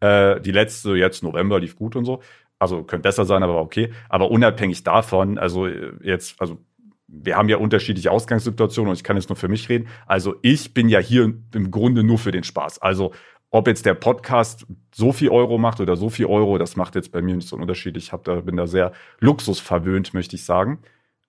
[0.00, 0.08] schon.
[0.08, 2.22] Äh, die letzte, jetzt November, lief gut und so.
[2.58, 3.92] Also könnte besser sein, aber okay.
[4.08, 6.58] Aber unabhängig davon, also äh, jetzt, also
[7.06, 9.88] wir haben ja unterschiedliche Ausgangssituationen und ich kann jetzt nur für mich reden.
[10.06, 12.80] Also ich bin ja hier im Grunde nur für den Spaß.
[12.80, 13.12] Also
[13.50, 17.12] ob jetzt der Podcast so viel Euro macht oder so viel Euro, das macht jetzt
[17.12, 17.96] bei mir nicht so einen Unterschied.
[17.96, 20.80] Ich hab da, bin da sehr luxusverwöhnt, möchte ich sagen.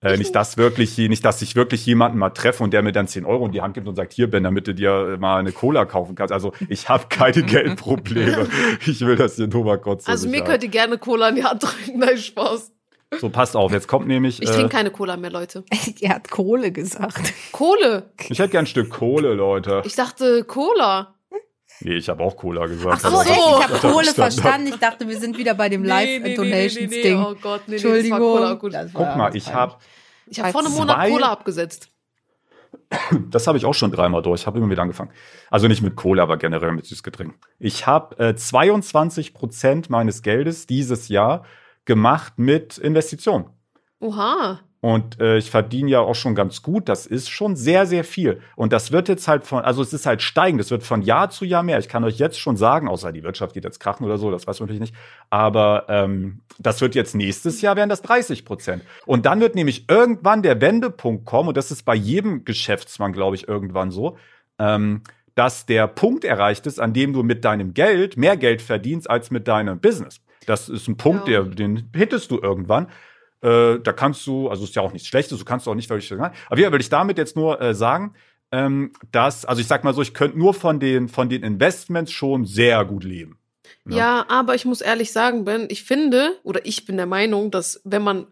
[0.02, 3.06] Äh, nicht, dass wirklich, nicht, dass ich wirklich jemanden mal treffe und der mir dann
[3.06, 5.52] 10 Euro in die Hand gibt und sagt, hier, Ben, damit du dir mal eine
[5.52, 6.32] Cola kaufen kannst.
[6.32, 8.48] Also ich habe keine Geldprobleme.
[8.86, 11.44] Ich will das hier nur mal kurz Also mir könnt ihr gerne Cola in die
[11.44, 11.98] Hand drücken.
[11.98, 12.72] Nein, Spaß.
[13.18, 14.40] So, passt auf, jetzt kommt nämlich.
[14.40, 15.64] Ich äh, trinke keine Cola mehr, Leute.
[16.00, 17.32] er hat Kohle gesagt.
[17.52, 18.10] Kohle.
[18.28, 19.82] ich hätte gern ein Stück Kohle, Leute.
[19.84, 21.14] Ich dachte Cola.
[21.82, 23.02] Nee, ich habe auch Cola gesagt.
[23.04, 23.74] Ach so, ich habe.
[23.78, 24.68] Kohle verstanden.
[24.68, 27.18] Ich dachte, wir sind wieder bei dem Live-Intonations-Ding.
[27.18, 28.20] Oh Gott, nee, nee, das Entschuldigung.
[28.20, 28.54] war Cola.
[28.54, 28.74] Gut.
[28.74, 29.76] Das war Guck mal, ich habe
[30.26, 31.88] Ich habe vor einem Monat Cola abgesetzt.
[33.30, 34.42] Das habe ich auch schon dreimal durch.
[34.42, 35.10] Ich habe immer wieder angefangen.
[35.50, 37.38] Also nicht mit Cola, aber generell mit Süßgetränken.
[37.58, 41.44] Ich habe äh, 22 Prozent meines Geldes dieses Jahr
[41.84, 43.46] gemacht mit Investitionen.
[44.00, 44.60] Oha.
[44.82, 46.88] Und äh, ich verdiene ja auch schon ganz gut.
[46.88, 48.40] Das ist schon sehr, sehr viel.
[48.56, 50.58] Und das wird jetzt halt von, also es ist halt steigend.
[50.58, 51.78] Es wird von Jahr zu Jahr mehr.
[51.78, 54.46] Ich kann euch jetzt schon sagen, außer die Wirtschaft geht jetzt krachen oder so, das
[54.46, 54.94] weiß man natürlich nicht.
[55.28, 58.82] Aber ähm, das wird jetzt nächstes Jahr werden das 30 Prozent.
[59.04, 63.36] Und dann wird nämlich irgendwann der Wendepunkt kommen, und das ist bei jedem Geschäftsmann, glaube
[63.36, 64.16] ich, irgendwann so,
[64.58, 65.02] ähm,
[65.34, 69.30] dass der Punkt erreicht ist, an dem du mit deinem Geld mehr Geld verdienst als
[69.30, 70.22] mit deinem Business.
[70.46, 71.42] Das ist ein Punkt, Ja.
[71.42, 72.88] der, den hittest du irgendwann.
[73.42, 76.08] Äh, da kannst du, also ist ja auch nichts Schlechtes, du kannst auch nicht wirklich
[76.08, 76.34] sagen.
[76.46, 78.14] Aber hier will ich damit jetzt nur äh, sagen,
[78.52, 82.12] ähm, dass, also ich sag mal so, ich könnte nur von den, von den Investments
[82.12, 83.38] schon sehr gut leben.
[83.86, 83.96] Ja.
[83.96, 84.26] Ja.
[84.28, 88.02] aber ich muss ehrlich sagen, Ben, ich finde, oder ich bin der Meinung, dass wenn
[88.02, 88.26] man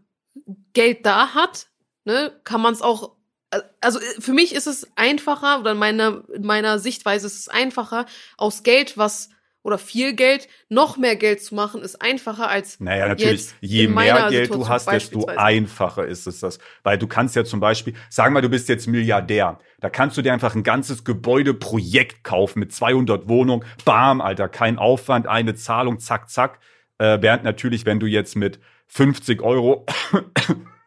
[0.72, 1.68] Geld da hat,
[2.04, 3.16] ne, kann man es auch,
[3.50, 7.38] äh, also äh, für mich ist es einfacher, oder in meiner, in meiner Sichtweise ist
[7.38, 8.06] es einfacher,
[8.36, 9.30] aus Geld, was,
[9.68, 14.28] oder viel Geld, noch mehr Geld zu machen, ist einfacher als Naja, natürlich, je mehr
[14.30, 16.58] Geld du Situation hast, desto einfacher ist es das.
[16.82, 19.58] Weil du kannst ja zum Beispiel, sagen wir, du bist jetzt Milliardär.
[19.80, 23.64] Da kannst du dir einfach ein ganzes Gebäudeprojekt kaufen mit 200 Wohnungen.
[23.84, 26.60] Bam, Alter, kein Aufwand, eine Zahlung, zack, zack.
[26.96, 29.84] Äh, während natürlich, wenn du jetzt mit 50 Euro,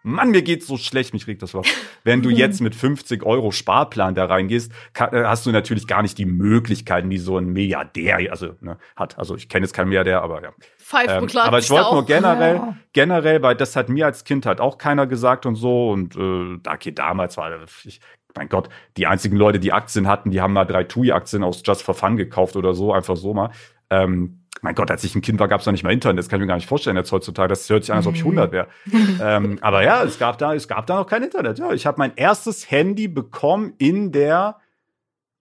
[0.04, 1.68] Mann, mir geht's so schlecht, mich regt das was.
[2.04, 6.02] Wenn du jetzt mit 50 Euro Sparplan da reingehst, ka- äh, hast du natürlich gar
[6.02, 9.18] nicht die Möglichkeiten, die so ein Milliardär also ne, hat.
[9.20, 10.50] Also ich kenne jetzt keinen Milliardär, aber ja.
[10.78, 12.78] Five Ähm, aber ich wollte nur generell, Ja.
[12.94, 15.92] generell, weil das hat mir als Kind halt auch keiner gesagt und so.
[15.92, 17.52] Und äh, da okay, damals war
[17.86, 18.02] ich,
[18.36, 21.84] mein Gott, die einzigen Leute, die Aktien hatten, die haben mal drei TUI-Aktien aus Just
[21.84, 23.52] for Fun gekauft oder so, einfach so mal.
[23.90, 26.20] Ähm, mein Gott, als ich ein Kind war, gab es noch nicht mal Internet.
[26.20, 27.50] Das kann ich mir gar nicht vorstellen jetzt heutzutage.
[27.50, 28.68] Das hört sich an, als ob ich 100 wäre.
[29.22, 31.58] ähm, aber ja, es gab da, es gab da noch kein Internet.
[31.60, 34.58] Ja, ich habe mein erstes Handy bekommen in der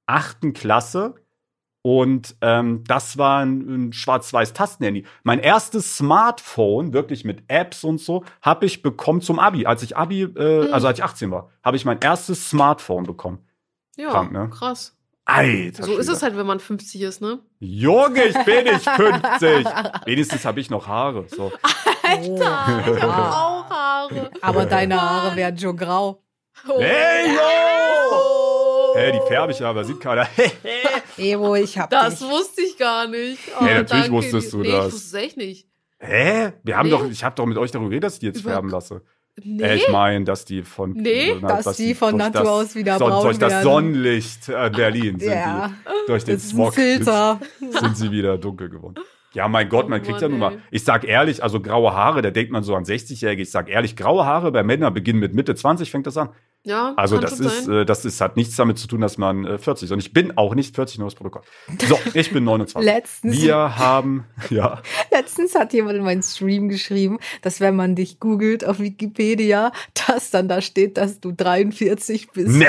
[0.06, 1.14] achten Klasse.
[1.82, 5.06] Und ähm, das war ein, ein schwarz-weiß Tastenhandy.
[5.22, 9.64] Mein erstes Smartphone, wirklich mit Apps und so, habe ich bekommen zum Abi.
[9.64, 13.46] Als ich Abi, äh, also als ich 18 war, habe ich mein erstes Smartphone bekommen.
[13.96, 14.50] Ja, Krank, ne?
[14.50, 14.99] krass.
[15.32, 15.82] Alter.
[15.84, 17.38] So ist es halt, wenn man 50 ist, ne?
[17.58, 19.66] Junge, ich bin nicht 50.
[20.06, 21.26] Wenigstens habe ich noch Haare.
[21.28, 21.52] So.
[22.02, 24.30] Alter, ich hab auch Haare.
[24.40, 25.10] Aber deine Mann.
[25.10, 26.22] Haare werden schon grau.
[26.68, 26.80] Oh.
[26.80, 27.40] Hey, yo!
[28.12, 28.94] Oh.
[28.96, 30.26] Hä, die färbe ich aber, sieht keiner.
[31.16, 32.28] Evo, ich hab Das dich.
[32.28, 33.38] wusste ich gar nicht.
[33.58, 34.88] Oh, Nee, natürlich danke wusstest du nee, das.
[34.88, 35.66] Ich wusste es echt nicht.
[35.98, 36.52] Hä?
[36.64, 36.96] Wir haben Nee.
[36.96, 39.02] doch, ich habe doch mit euch darüber geredet, dass ich die jetzt Über- färben lasse.
[39.42, 39.62] Nee.
[39.62, 42.98] Äh, ich meine, dass die von Nee, na, dass die von Natur das aus wieder
[42.98, 43.62] braun durch das werden.
[43.62, 45.68] Sonnenlicht äh, Berlin sind Ja.
[45.68, 47.40] die durch den Smog Filter.
[47.60, 48.96] sind sie wieder dunkel geworden.
[49.32, 50.62] Ja, mein Gott, man Oh kriegt ja Mann, nun mal.
[50.70, 53.42] Ich sag ehrlich, also graue Haare, da denkt man so an 60-Jährige.
[53.42, 56.30] Ich sag ehrlich, graue Haare bei Männern beginnen mit Mitte 20, fängt das an.
[56.62, 59.56] Ja, Also das ist, äh, das ist, hat nichts damit zu tun, dass man äh,
[59.58, 59.92] 40 ist.
[59.92, 61.40] Und ich bin auch nicht 40, nur das Protokoll.
[61.88, 62.84] So, ich bin 29.
[62.94, 68.20] Letztens, Wir haben, ja, letztens hat jemand in meinen Stream geschrieben, dass wenn man dich
[68.20, 69.72] googelt auf Wikipedia,
[70.06, 72.50] dass dann da steht, dass du 43 bist.
[72.50, 72.66] ne,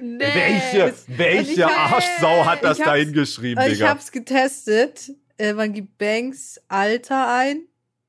[0.00, 0.18] nee.
[0.20, 3.90] welche, welche Arschsau hat das da hingeschrieben, Äh, Ich Digga?
[3.90, 5.10] hab's getestet.
[5.38, 7.62] Äh, man gibt Banks Alter ein.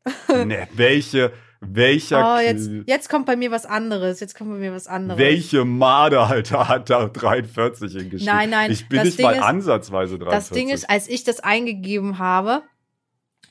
[0.46, 4.20] Ne, welche, welcher, Oh, jetzt, jetzt kommt bei mir was anderes.
[4.20, 5.18] Jetzt kommt bei mir was anderes.
[5.20, 8.26] welche Made, Alter, hat da 43 hingeschrieben?
[8.26, 10.30] Nein, nein, Ich bin nicht Ding mal ist- ansatzweise 43.
[10.50, 12.62] Das Ding ist, als ich das eingegeben habe,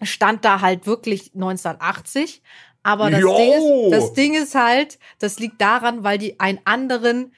[0.03, 2.43] stand da halt wirklich 1980.
[2.85, 3.21] Aber das!
[3.21, 7.33] Ding, ist, das Ding ist halt, das liegt daran, weil die einen anderen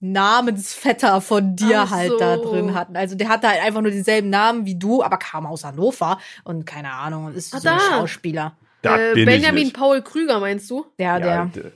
[0.00, 2.50] Namensvetter von dir Ach halt da so.
[2.50, 2.96] drin hatten.
[2.96, 6.66] Also der hatte halt einfach nur denselben Namen wie du, aber kam aus Hannover und
[6.66, 7.96] keine Ahnung, und ist Ah, so ein da.
[7.96, 8.56] Schauspieler.
[8.82, 9.76] da äh, bin Benjamin ich nicht.
[9.76, 10.86] Paul Krüger, meinst du?
[10.98, 11.72] Der, Ja, der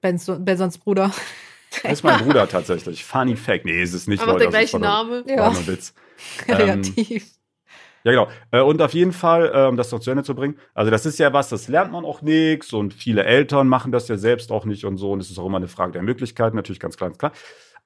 [0.00, 1.10] Benson, Bensons Bruder.
[1.82, 3.04] Das ist mein Bruder tatsächlich.
[3.04, 3.64] Funny Fact.
[3.64, 4.20] Nee, ist es nicht.
[4.20, 5.24] Einfach Leute, der gleiche Name.
[5.26, 5.36] Ja.
[5.38, 5.92] War nur ein Witz.
[6.48, 7.26] Ähm, Kreativ.
[8.04, 8.28] Ja, genau.
[8.50, 11.18] Äh, Und auf jeden Fall, um das noch zu Ende zu bringen, also das ist
[11.18, 14.64] ja was, das lernt man auch nix und viele Eltern machen das ja selbst auch
[14.64, 17.10] nicht und so und es ist auch immer eine Frage der Möglichkeiten, natürlich ganz klar,
[17.10, 17.32] ganz klar.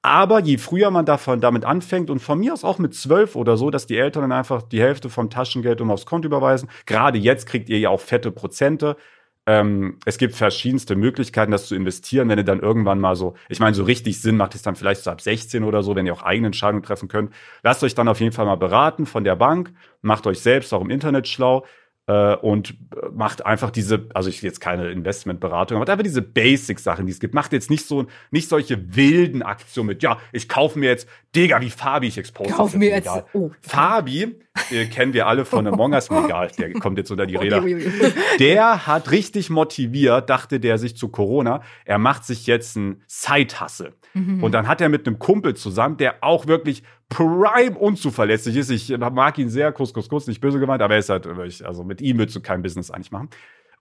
[0.05, 3.55] Aber je früher man davon, damit anfängt und von mir aus auch mit zwölf oder
[3.55, 6.69] so, dass die Eltern dann einfach die Hälfte vom Taschengeld um aufs Konto überweisen.
[6.85, 8.97] Gerade jetzt kriegt ihr ja auch fette Prozente.
[9.45, 13.59] Ähm, es gibt verschiedenste Möglichkeiten, das zu investieren, wenn ihr dann irgendwann mal so, ich
[13.59, 16.13] meine, so richtig Sinn macht es dann vielleicht so ab 16 oder so, wenn ihr
[16.13, 17.33] auch eigene Entscheidungen treffen könnt.
[17.61, 20.81] Lasst euch dann auf jeden Fall mal beraten von der Bank, macht euch selbst auch
[20.81, 21.65] im Internet schlau
[22.07, 27.05] äh, und äh, macht einfach diese, also ich jetzt keine Investmentberatung, aber einfach diese Basic-Sachen,
[27.05, 27.33] die es gibt.
[27.33, 31.61] Macht jetzt nicht so, nicht solche wilden Aktionen mit, ja, ich kaufe mir jetzt, Digga,
[31.61, 32.53] wie Fabi ich expose.
[32.53, 33.09] Kauf mir jetzt.
[33.33, 33.51] Oh.
[33.61, 34.35] Fabi,
[34.69, 37.63] äh, kennen wir alle von Among Us, egal, der kommt jetzt unter die Räder.
[37.63, 37.91] Ui, ui.
[38.39, 43.93] Der hat richtig motiviert, dachte der sich zu Corona, er macht sich jetzt ein Side-Hustle.
[44.13, 44.43] Mhm.
[44.43, 46.83] Und dann hat er mit einem Kumpel zusammen, der auch wirklich
[47.13, 48.69] prime unzuverlässig ist.
[48.69, 51.27] Ich mag ihn sehr, Kuss, Kuss, Kuss, nicht böse gemeint, aber er ist halt,
[51.63, 53.29] also mit ihm würdest du kein Business eigentlich machen.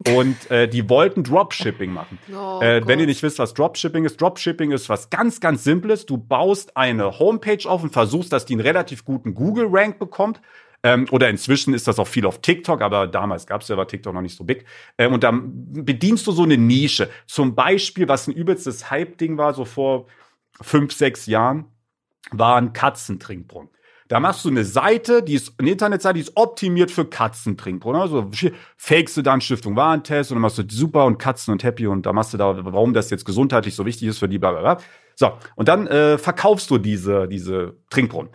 [0.09, 2.19] Und äh, die wollten Dropshipping machen.
[2.35, 6.07] Oh, äh, wenn ihr nicht wisst, was Dropshipping ist, Dropshipping ist was ganz, ganz Simples.
[6.07, 10.41] Du baust eine Homepage auf und versuchst, dass die einen relativ guten Google-Rank bekommt.
[10.83, 13.87] Ähm, oder inzwischen ist das auch viel auf TikTok, aber damals gab es ja war
[13.87, 14.65] TikTok noch nicht so big.
[14.99, 17.09] Ähm, und dann bedienst du so eine Nische.
[17.27, 20.07] Zum Beispiel, was ein übelstes Hype-Ding war, so vor
[20.61, 21.67] fünf, sechs Jahren,
[22.31, 23.71] war ein Katzentrinkbrunnen.
[24.09, 28.03] Da machst du eine Seite, die ist eine Internetseite, die ist optimiert für Katzentrinkbrunnen.
[28.03, 28.31] Also
[28.77, 32.05] fakest du dann Stiftung Warentest und dann machst du super und Katzen und happy und
[32.05, 34.61] da machst du da, warum das jetzt gesundheitlich so wichtig ist für die, bla bla
[34.61, 34.79] bla.
[35.15, 38.31] So, und dann äh, verkaufst du diese, diese Trinkbrunnen.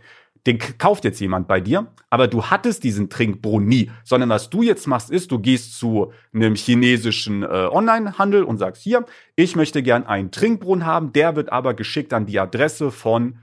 [0.47, 4.63] Den kauft jetzt jemand bei dir, aber du hattest diesen Trinkbrunnen nie, sondern was du
[4.63, 9.83] jetzt machst, ist, du gehst zu einem chinesischen äh, Onlinehandel und sagst, hier, ich möchte
[9.83, 13.39] gern einen Trinkbrunnen haben, der wird aber geschickt an die Adresse von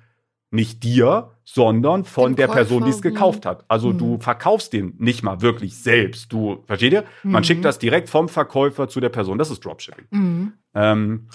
[0.55, 3.65] nicht dir, sondern von Dem der Person, die es Käufer, gekauft hat.
[3.69, 3.99] Also Hm.
[3.99, 6.33] du verkaufst den nicht mal wirklich selbst.
[6.33, 7.05] Du, versteht ihr?
[7.23, 7.45] Man Mhm.
[7.45, 9.37] schickt das direkt vom Verkäufer zu der Person.
[9.39, 10.07] Das ist Dropshipping.
[10.11, 10.53] Mhm.
[10.75, 11.27] Ähm,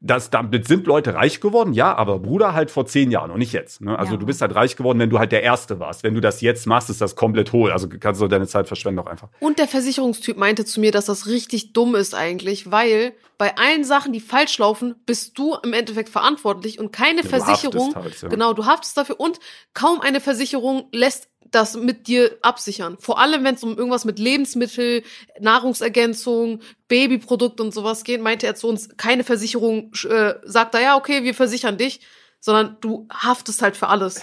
[0.00, 3.52] das, damit sind Leute reich geworden, ja, aber Bruder halt vor zehn Jahren und nicht
[3.52, 3.80] jetzt.
[3.80, 3.98] Ne?
[3.98, 4.18] Also Ja.
[4.18, 6.02] du bist halt reich geworden, wenn du halt der Erste warst.
[6.04, 7.72] Wenn du das jetzt machst, ist das komplett hohl.
[7.72, 9.28] Also kannst du deine Zeit verschwenden auch einfach.
[9.40, 13.84] Und der Versicherungstyp meinte zu mir, dass das richtig dumm ist eigentlich, weil bei allen
[13.84, 18.28] Sachen, die falsch laufen, bist du im Endeffekt verantwortlich und keine Ja, Versicherung, halt, ja.
[18.28, 19.40] genau, du haftest dafür und
[19.74, 22.96] kaum eine Versicherung lässt das mit dir absichern.
[22.98, 25.02] Vor allem, wenn es um irgendwas mit Lebensmittel,
[25.40, 30.96] Nahrungsergänzung, Babyprodukt und sowas geht, meinte er zu uns, keine Versicherung äh, sagt da, ja,
[30.96, 32.00] okay, wir versichern dich,
[32.40, 34.20] sondern du haftest halt für alles.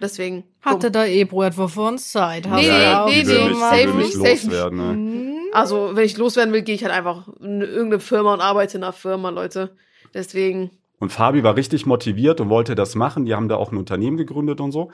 [0.00, 0.44] Deswegen.
[0.62, 2.46] Hatte da Ebro etwa vor uns Zeit?
[2.50, 4.72] Nee, ja, nee, nee, mich, safe nicht, safe nicht.
[4.72, 4.92] Ne?
[4.92, 5.36] Mhm.
[5.52, 8.84] Also, wenn ich loswerden will, gehe ich halt einfach in irgendeine Firma und arbeite in
[8.84, 9.76] einer Firma, Leute.
[10.14, 10.70] Deswegen.
[10.98, 13.24] Und Fabi war richtig motiviert und wollte das machen.
[13.24, 14.90] Die haben da auch ein Unternehmen gegründet und so.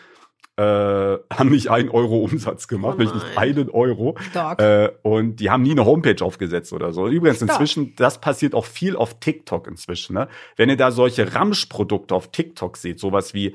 [0.59, 4.17] Äh, haben nicht einen Euro Umsatz gemacht, Oh wirklich nicht einen Euro.
[4.31, 4.61] Stark.
[4.61, 7.09] Äh, und die haben nie eine Homepage aufgesetzt oder so.
[7.09, 7.51] Übrigens, Stark.
[7.51, 10.15] inzwischen, das passiert auch viel auf TikTok inzwischen.
[10.15, 10.29] Ne?
[10.57, 13.55] Wenn ihr da solche Ramsch-Produkte auf TikTok seht, sowas wie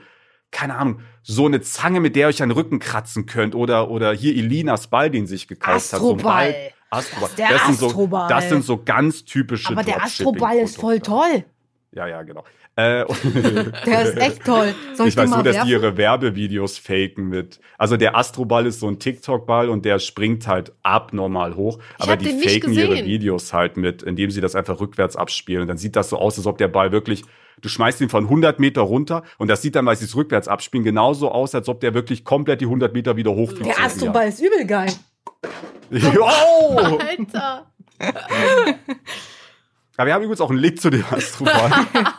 [0.51, 4.13] keine Ahnung, so eine Zange, mit der ihr euch den Rücken kratzen könnt oder, oder
[4.13, 5.99] hier Elinas Ball, den sich gekauft hat.
[6.01, 6.51] So Astroball.
[6.51, 6.71] Ball.
[6.89, 7.29] Astroball.
[7.29, 8.27] Das der das, sind so, Astroball.
[8.29, 11.45] das sind so ganz typische Aber der Astroball ist voll toll.
[11.93, 12.43] Ja, ja, genau.
[12.77, 13.05] Äh,
[13.85, 14.73] Der ist echt toll.
[14.93, 15.67] Soll ich, ich weiß nur, dass werfen?
[15.67, 17.59] die ihre Werbevideos faken mit.
[17.77, 21.79] Also der Astroball ist so ein TikTok-Ball und der springt halt abnormal hoch.
[21.99, 23.05] aber hab die faken ihre.
[23.05, 25.63] Videos halt mit, indem sie das einfach rückwärts abspielen.
[25.63, 27.23] Und dann sieht das so aus, als ob der Ball wirklich,
[27.61, 30.47] du schmeißt ihn von 100 Meter runter und das sieht dann, weil sie es rückwärts
[30.47, 33.65] abspielen, genauso aus, als ob der wirklich komplett die 100 Meter wieder hochfliegt.
[33.65, 34.91] Der Astroball ist übel geil.
[35.93, 36.77] Oh!
[36.77, 37.69] Alter.
[40.01, 41.69] Aber wir haben übrigens auch einen Link zu dem Astroball.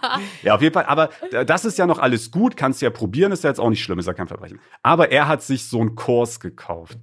[0.45, 0.85] ja, auf jeden Fall.
[0.85, 2.57] Aber äh, das ist ja noch alles gut.
[2.57, 3.33] Kannst ja probieren.
[3.33, 3.99] Ist ja jetzt auch nicht schlimm.
[3.99, 4.61] Ist ja kein Verbrechen.
[4.85, 6.97] Aber er hat sich so einen Kurs gekauft.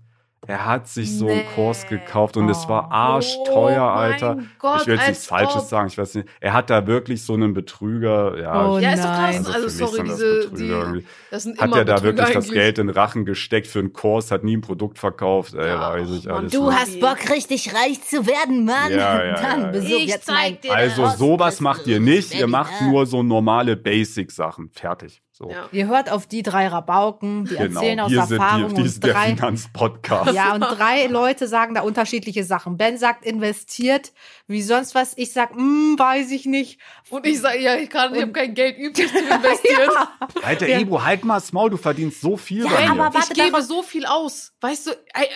[0.50, 1.46] Er hat sich so einen.
[1.56, 4.38] Kurs gekauft und es war Oh arschteuer, mein Alter.
[4.58, 5.68] Gott, ich will jetzt nichts Falsches ob.
[5.70, 5.88] sagen.
[5.90, 6.28] Ich weiß nicht.
[6.40, 8.38] Er hat da wirklich so einen Betrüger.
[8.40, 9.36] Ja, Oh ich- Ja, ist doch krass.
[9.38, 12.46] Also Also, sorry, das diese, Betrüger die, das sind hat er da Betrüger wirklich das
[12.46, 12.54] eigentlich.
[12.54, 15.54] Geld in den Rachen gesteckt für einen Kurs, hat nie ein Produkt verkauft.
[15.54, 16.80] Ey, Ja, weiß ich Mann, alles du nicht.
[16.80, 18.92] hast Bock, richtig reich zu werden, Mann.
[18.92, 21.18] Ja, ja, Dann ja, Ich jetzt zeig dir Also das.
[21.20, 22.34] sowas macht ihr nicht.
[22.34, 24.70] Ihr macht nur so normale Basic-Sachen.
[24.74, 25.22] Fertig.
[25.42, 25.50] So.
[25.50, 25.70] Ja.
[25.72, 27.80] Ihr hört auf die drei Rabauken, die Genau.
[27.80, 30.34] erzählen aus Hier sind Erfahrung die, dies ist und der drei, Finanzpodcast.
[30.34, 32.76] ja, und drei Leute sagen da unterschiedliche Sachen.
[32.76, 34.12] Ben sagt investiert,
[34.48, 35.14] wie sonst was.
[35.18, 36.82] Ich sag, hm, weiß ich nicht.
[37.10, 39.90] Und ich sage, ja, ich kann, ich habe kein Geld übrig zu investieren.
[40.44, 40.80] Alter, Ja.
[40.80, 42.92] Ebro, halt mal das Maul, du verdienst so viel Ja, bei mir.
[42.92, 44.52] aber warte, ich gebe so viel aus.
[44.60, 44.92] Weißt du,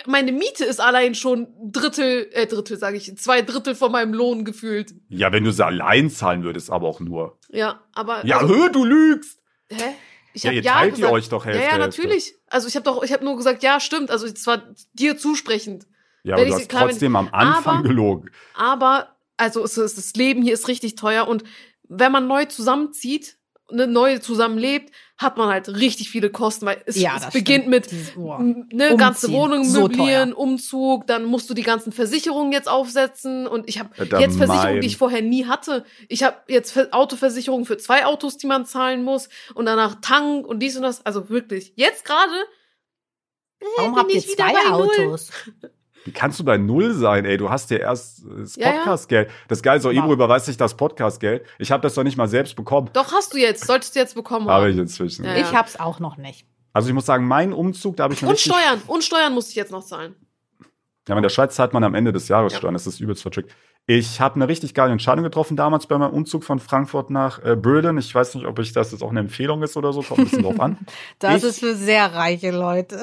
[0.06, 4.12] meine Miete ist allein schon ein Drittel, äh, Drittel sage ich, zwei Drittel von meinem
[4.12, 4.92] Lohn gefühlt.
[5.08, 7.38] ja, wenn du sie allein zahlen würdest, aber auch nur.
[7.50, 9.38] Ja, aber Ja, also, hö, du lügst.
[9.74, 9.94] Hä?
[10.32, 12.00] Ich Ja, ihr ja teilt ihr euch doch Hälfte, Ja, ja, Hälfte.
[12.02, 12.34] natürlich.
[12.48, 14.10] Also ich habe doch, ich habe nur gesagt, ja, stimmt.
[14.10, 14.62] Also es war
[14.92, 15.86] dir zusprechend.
[16.24, 18.30] Ja, aber du hast klar, trotzdem am Anfang aber- gelogen.
[18.54, 21.44] Aber also es ist, das Leben hier ist richtig teuer und
[21.88, 23.36] wenn man neu zusammenzieht,
[23.70, 27.66] ne, neu zusammenlebt, hat man halt richtig viele Kosten, weil es, Ja, es das beginnt
[27.66, 27.70] stimmt.
[27.70, 28.36] mit Dieses- oh.
[28.40, 29.30] ne, ganze.
[29.30, 30.38] Wohnung So möblieren, teuer.
[30.38, 34.80] Umzug, dann musst du die ganzen Versicherungen jetzt aufsetzen und ich habe Äh, jetzt Versicherungen,
[34.80, 35.84] die ich vorher nie hatte.
[36.08, 40.46] Ich habe jetzt Ver- Autoversicherung für zwei Autos, die man zahlen muss und danach Tank
[40.48, 41.06] und dies und das.
[41.06, 42.32] Also wirklich, jetzt gerade
[43.76, 45.16] Warum bin habt ihr ich wieder zwei bei Null.
[46.04, 47.36] Wie kannst du bei Null sein, ey?
[47.36, 48.72] Du hast ja erst äh, das Ja, ja.
[48.78, 49.30] Podcastgeld.
[49.48, 49.92] Das Geile ist Wow.
[49.92, 51.44] Ebro überweist sich das Podcastgeld.
[51.58, 52.90] Ich habe das doch nicht mal selbst bekommen.
[52.92, 54.70] Doch hast du jetzt, solltest du jetzt bekommen Habe haben.
[54.72, 55.24] ich inzwischen.
[55.24, 55.36] Ja.
[55.36, 56.46] Ich hab's auch noch nicht.
[56.72, 59.50] Also ich muss sagen, mein Umzug, da habe ich einen Und Steuern, und Steuern musste
[59.50, 60.14] ich jetzt noch zahlen.
[61.08, 62.58] Ja, in der Schweiz zahlt man am Ende des Jahres Ja.
[62.58, 62.74] Steuern.
[62.74, 63.52] Das ist übelst vertrickt.
[63.86, 67.54] Ich habe eine richtig geile Entscheidung getroffen damals bei meinem Umzug von Frankfurt nach äh,
[67.54, 67.98] Berlin.
[67.98, 70.00] Ich weiß nicht, ob ich das jetzt auch eine Empfehlung ist oder so.
[70.00, 70.78] Kommt ein bisschen drauf an.
[71.18, 73.02] Das Ich- ist für sehr reiche Leute.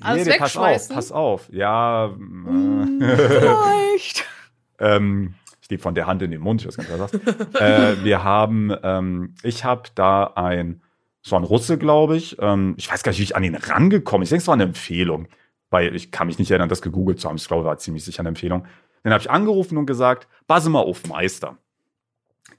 [0.00, 0.94] Alles nee, pass auf, wegschmeißen?
[0.96, 1.48] pass auf.
[1.52, 3.00] Ja, Hm.
[3.02, 4.24] äh, Vielleicht.
[4.78, 7.18] ähm, ich lebe von der Hand in den Mund, ich weiß gar nicht, was du
[7.18, 7.60] sagst.
[7.60, 10.82] äh, wir haben, ähm, ich habe da ein,
[11.22, 12.36] so ein Russe, glaube ich.
[12.40, 14.24] Ähm, ich weiß gar nicht, wie ich an ihn rangekommen.
[14.24, 15.28] Ich denke, es war eine Empfehlung,
[15.70, 17.36] weil ich kann mich nicht erinnern, das gegoogelt zu haben.
[17.36, 18.66] Ich glaube, war ziemlich sicher eine Empfehlung.
[19.04, 21.56] Dann habe ich angerufen und gesagt, passe mal auf, Meister.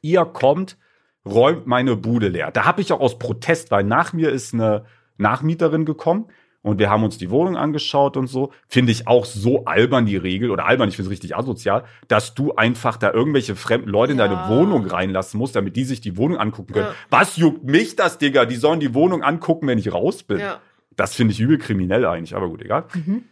[0.02, 0.78] Ihr kommt,
[1.26, 2.52] räumt meine Bude leer.
[2.52, 4.86] Da habe ich auch aus Protest, weil nach mir ist eine
[5.18, 6.28] Nachmieterin gekommen
[6.66, 8.52] und wir haben uns die Wohnung angeschaut und so.
[8.68, 12.34] Finde ich auch so albern die Regel oder albern, ich finde es richtig asozial, dass
[12.34, 14.28] du einfach da irgendwelche fremden Leute in Ja.
[14.28, 16.88] deine Wohnung reinlassen musst, damit die sich die Wohnung angucken können.
[16.88, 16.96] Ja.
[17.10, 18.46] Was juckt mich das, Digga?
[18.46, 20.40] Die sollen die Wohnung angucken, wenn ich raus bin.
[20.40, 20.60] Ja.
[20.96, 22.86] Das finde ich übel kriminell eigentlich, aber gut, egal.
[22.94, 23.24] Mhm.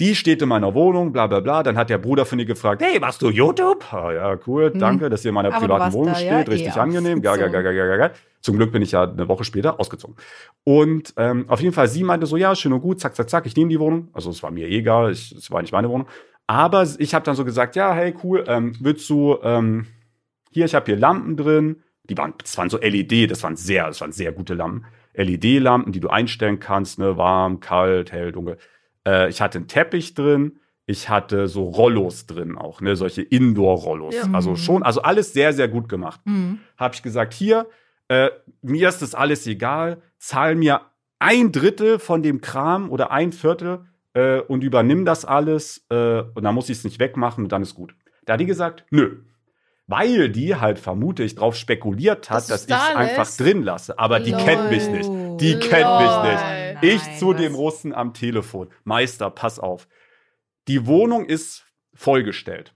[0.00, 1.62] Die steht in meiner Wohnung, bla bla bla.
[1.62, 3.84] Dann hat der Bruder von ihr gefragt, hey, machst du YouTube?
[3.92, 4.80] Ah, ja, cool, Hm.
[4.80, 6.48] danke, dass ihr in meiner privaten Wohnung da steht.
[6.48, 7.22] Richtig eh angenehm.
[7.22, 8.10] Geil, geil, geil, geil, geil.
[8.44, 10.16] Zum Glück bin ich ja eine Woche später ausgezogen.
[10.64, 13.46] Und ähm, auf jeden Fall, sie meinte so, ja, schön und gut, zack, zack, zack,
[13.46, 14.08] ich nehme die Wohnung.
[14.12, 16.06] Also es war mir eh egal, es war nicht meine Wohnung.
[16.46, 19.86] Aber ich habe dann so gesagt, ja, hey, cool, ähm, willst du, ähm,
[20.50, 21.82] hier, ich habe hier Lampen drin.
[22.02, 24.84] Die waren, das waren so LED, das waren sehr, das waren sehr gute Lampen.
[25.14, 28.58] LED-Lampen, die du einstellen kannst, ne, warm, kalt, hell, dunkel.
[29.08, 30.58] Äh, ich hatte einen Teppich drin.
[30.84, 34.14] Ich hatte so Rollos drin auch, ne, solche Indoor-Rollos.
[34.16, 34.28] Ja.
[34.34, 34.56] Also Mhm.
[34.56, 36.20] schon, also alles sehr, sehr gut gemacht.
[36.26, 36.58] Mhm.
[36.76, 37.66] Habe ich gesagt, hier,
[38.08, 38.30] äh,
[38.62, 40.82] mir ist das alles egal, zahl mir
[41.18, 46.42] ein Drittel von dem Kram oder ein Viertel äh, und übernimm das alles äh, und
[46.44, 47.94] dann muss ich es nicht wegmachen und dann ist gut.
[48.26, 49.22] Da hat die gesagt, nö.
[49.86, 53.98] Weil die halt, vermute ich, drauf spekuliert hat, Dass dass, ich es einfach drin lasse.
[53.98, 54.42] Aber die Lol.
[54.42, 55.10] kennt mich nicht.
[55.40, 56.22] Die kennt mich Lol.
[56.22, 56.42] nicht.
[56.42, 58.68] Nein, Ich zu dem Russen am Telefon.
[58.84, 59.86] Meister, pass auf.
[60.68, 62.73] Die Wohnung ist vollgestellt.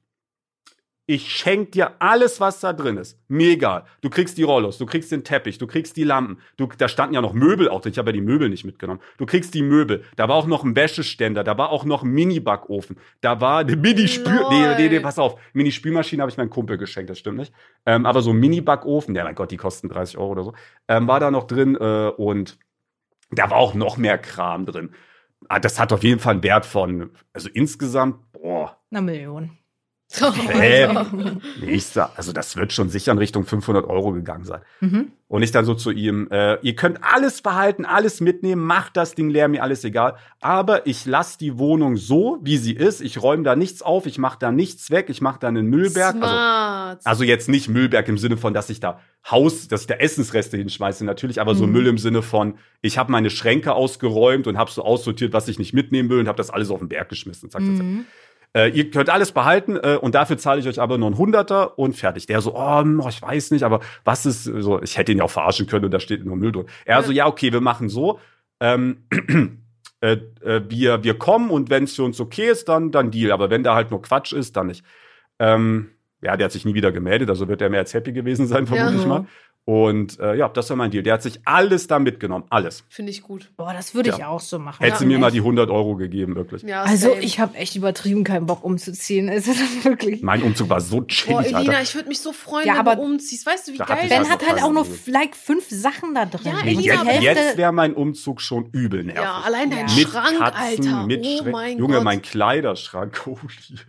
[1.11, 3.19] Ich schenk dir alles, was da drin ist.
[3.29, 3.85] Mir egal.
[4.03, 6.39] Du kriegst die Rollos, du kriegst den Teppich, du kriegst die Lampen.
[6.59, 7.93] Du, da standen ja noch Möbel auch drin.
[7.93, 9.01] Ich habe ja die Möbel nicht mitgenommen.
[9.17, 10.05] Du kriegst die Möbel.
[10.17, 11.45] Da war auch noch ein Wäscheständer.
[11.45, 12.99] Da war auch noch ein Mini-Backofen.
[13.23, 14.39] Da war eine Mini-Spül...
[14.51, 15.41] Nee, nee, nee, pass auf.
[15.55, 17.09] Mini-Spülmaschine habe ich meinem Kumpel geschenkt.
[17.09, 17.55] Das stimmt nicht.
[17.87, 20.53] Ähm, aber so ein Mini-Backofen, ja mein Gott, die kosten 30 Euro oder so,
[20.89, 21.75] ähm, war da noch drin.
[21.75, 22.59] Äh, und
[23.31, 24.91] Da war auch noch mehr Kram drin.
[25.49, 29.53] Ah, Das hat auf jeden Fall einen Wert von, also insgesamt, boah, Eine Million.
[30.11, 30.89] Hä?
[31.61, 34.63] Nee, ich sag, also das wird schon sicher in Richtung 500 Euro gegangen sein.
[34.81, 35.13] Mhm.
[35.29, 39.15] Und ich dann so zu ihm, äh, ihr könnt alles behalten, alles mitnehmen, macht das
[39.15, 40.17] Ding leer, mir alles egal.
[40.41, 43.03] Aber ich lasse die Wohnung so, wie sie ist.
[43.03, 46.17] Ich räume da nichts auf, ich mache da nichts weg, ich mache da einen Müllberg.
[46.23, 49.01] Also, also jetzt nicht Müllberg im Sinne von, dass ich da
[49.31, 51.73] Haus, dass ich da Essensreste hinschmeiße, natürlich, aber so Mhm.
[51.73, 55.59] Müll im Sinne von, ich habe meine Schränke ausgeräumt und habe so aussortiert, was ich
[55.59, 57.51] nicht mitnehmen will und habe das alles auf den Berg geschmissen.
[57.51, 57.85] Zack, zack, zack.
[57.85, 58.07] Mhm.
[58.55, 61.79] Äh, ihr könnt alles behalten äh, und dafür zahle ich euch aber nur ein Hunderter
[61.79, 62.27] und fertig.
[62.27, 65.25] Der so, oh, hm, ich weiß nicht, aber was ist so, ich hätte ihn ja
[65.25, 66.67] auch verarschen können und da steht nur Müll drin.
[66.85, 68.21] Er so, ja, okay, wir machen so.
[68.61, 69.05] Ähm,
[70.01, 73.33] äh, äh, wir, wir kommen und wenn es für uns okay ist, dann, dann Deal.
[73.33, 74.85] Aber wenn da halt nur Quatsch ist, dann nicht.
[75.39, 75.91] Ähm,
[76.21, 78.67] ja, der hat sich nie wieder gemeldet, also wird er mehr als happy gewesen sein,
[78.67, 79.09] vermutlich Ja.
[79.09, 79.27] mal.
[79.69, 81.03] Und äh, ja, das war mein Deal.
[81.03, 82.85] Der hat sich alles da mitgenommen, alles.
[82.89, 83.51] Finde ich gut.
[83.59, 84.29] Boah, das würde ich Ja.
[84.29, 84.83] auch so machen.
[84.83, 85.37] Hätte Ja, mir mal echt.
[85.37, 86.63] die 100 Euro gegeben, wirklich.
[86.63, 87.21] Ja, Also same.
[87.21, 89.29] ich habe echt übertrieben keinen Bock umzuziehen.
[89.29, 90.23] Also das wirklich.
[90.23, 91.83] Mein Umzug war so Boah, chillig, Elina, Alter.
[91.83, 93.45] ich würde mich so freuen, Ja, wenn aber- du umziehst.
[93.45, 96.25] Weißt du, wie Da geil ich Ben hat halt auch nur like fünf Sachen da
[96.25, 96.51] drin.
[96.51, 99.23] Ja, Elina, jetzt jetzt wäre mein Umzug schon übel nervig.
[99.23, 99.89] Ja, allein dein Ja.
[99.89, 101.05] Schrank, Alter.
[101.07, 102.05] mit oh mein Junge, Gott.
[102.05, 103.21] mein Kleiderschrank.
[103.27, 103.39] Holy.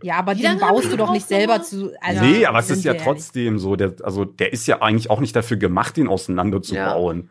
[0.03, 1.91] ja, aber Wie den baust du doch nicht selber zu.
[2.01, 3.77] Also, nee, aber es ist ja trotzdem so.
[3.77, 7.29] Der, also der ist ja eigentlich auch nicht dafür gemacht, den auseinanderzubauen.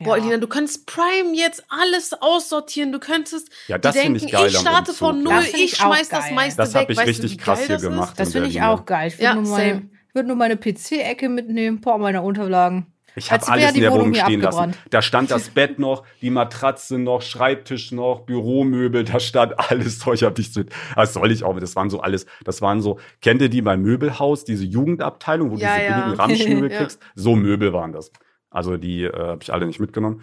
[0.00, 0.24] Boah, ehrlich.
[0.24, 2.90] Elina, du könntest Prime jetzt alles aussortieren.
[2.92, 5.64] Du könntest Ja, die das finde denken, ich geil ich starte von null, Das ich
[5.64, 6.82] ich schmeiß das meiste Das weg.
[6.82, 8.14] hab ich weißt richtig du, wie krass geil hier das gemacht.
[8.20, 9.08] Das in finde ich auch geil.
[9.08, 12.86] Ich würde Ja, nur, meine- würd nur meine PC-Ecke mitnehmen, paar meiner Unterlagen.
[13.16, 14.74] Ich habe alles in der Wohnung stehen lassen.
[14.90, 20.22] Da stand das Bett noch, die Matratze noch, Schreibtisch noch, Büromöbel, da stand alles Zeug,
[20.22, 20.62] hab ich so,
[20.96, 23.82] das soll ich auch, das waren so alles, das waren so, kennt ihr die beim
[23.82, 26.00] Möbelhaus, diese Jugendabteilung, wo du Ja, diese ja.
[26.00, 26.78] billigen Ramschmöbel Ja.
[26.78, 27.00] kriegst?
[27.14, 28.10] So Möbel waren das.
[28.50, 30.22] Also die äh, habe ich alle nicht mitgenommen.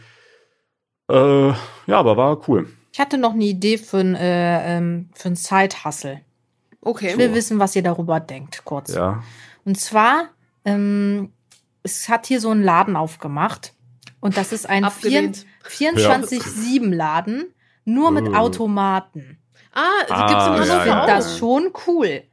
[1.10, 1.56] Äh, ja,
[1.88, 2.68] aber war cool.
[2.94, 6.22] Ich hatte noch eine Idee für ein, äh, ähm, für ein Side-Hustle.
[6.82, 7.12] Okay.
[7.12, 8.94] Ich will wissen, was ihr darüber denkt, kurz.
[8.94, 9.24] Ja.
[9.66, 10.30] Und zwar,
[10.66, 11.32] ähm,
[11.84, 13.74] es hat hier so einen Laden aufgemacht.
[14.20, 15.46] Und das ist ein Abgelehnt.
[15.68, 17.46] 24-7-Laden,
[17.86, 18.34] nur mit Oh.
[18.34, 19.38] Automaten.
[19.74, 21.08] Ah, die Ah, gibt's in ja, Ich Hannover finde ja, auch.
[21.08, 22.24] das schon cool.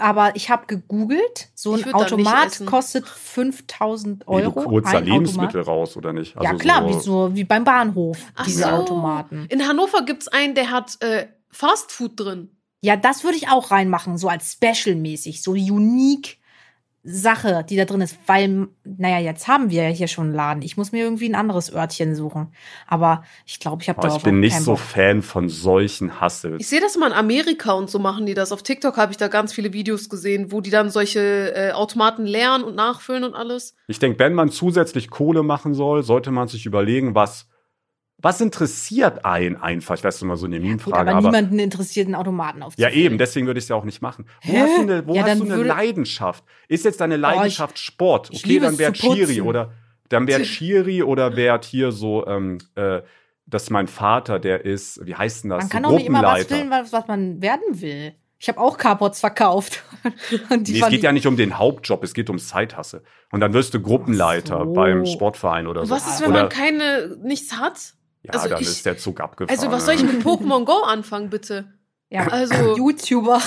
[0.00, 4.64] Aber ich habe gegoogelt, so ein Automat kostet 5000 Nee, du Euro.
[4.70, 5.66] holst da ein Lebensmittel Automat.
[5.66, 6.36] raus, oder nicht?
[6.36, 8.68] ja Also klar, so, wie, so, wie beim Bahnhof, Ach diese so.
[8.68, 9.46] Automaten.
[9.48, 12.50] In Hannover gibt's einen, der hat äh, Fast Food drin.
[12.80, 16.36] Ja, das würde ich auch reinmachen, so als Special-mäßig, so unique
[17.10, 18.18] Sache, die da drin ist.
[18.26, 20.62] Weil, naja, jetzt haben wir ja hier schon einen Laden.
[20.62, 22.52] Ich muss mir irgendwie ein anderes Örtchen suchen.
[22.86, 24.80] Aber ich glaube, ich habe Aber darauf ich bin nicht so Bock.
[24.80, 26.56] Fan von solchen Hassels.
[26.60, 28.52] Ich sehe das immer in Amerika und so machen die das.
[28.52, 32.26] Auf TikTok habe ich da ganz viele Videos gesehen, wo die dann solche äh, Automaten
[32.26, 33.74] leeren und nachfüllen und alles.
[33.86, 37.48] Ich denke, wenn man zusätzlich Kohle machen soll, sollte man sich überlegen, was,
[38.20, 39.94] was interessiert einen einfach.
[39.94, 41.28] Ich weiß immer so eine Meme-Frage, aber, aber.
[41.28, 42.94] niemanden interessiert, einen Automaten ja, aufzufüllen.
[42.94, 44.26] eben, deswegen würde ich es ja auch nicht machen.
[44.42, 44.58] Wo Hä?
[44.58, 46.44] hast du eine, wo Ja, hast du eine Leidenschaft?
[46.66, 48.30] Ist jetzt deine Leidenschaft Sport?
[48.32, 48.92] ich Okay, liebe dann wäre.
[48.92, 49.72] Chiri oder
[50.08, 53.02] dann wäre Chiri oder wäre hier so, ähm, äh,
[53.46, 55.64] das ist mein Vater, der ist, wie heißt denn das?
[55.64, 58.14] Man kann so doch nicht immer was willen, was, was man werden will.
[58.40, 59.82] Ich habe auch Carports verkauft.
[60.50, 63.02] Und die Nee, es geht ja nicht um den Hauptjob, es geht um Zeithasse.
[63.32, 64.72] Und dann wirst du Gruppenleiter so.
[64.72, 65.94] beim Sportverein oder Und so.
[65.94, 67.94] was ist, wenn oder, man keine nichts hat?
[68.28, 69.58] Ja, also dann ich- ist der Zug abgefahren.
[69.58, 71.72] Also was soll ich mit Pokémon Go anfangen, bitte?
[72.10, 73.40] ja, Also, YouTuber.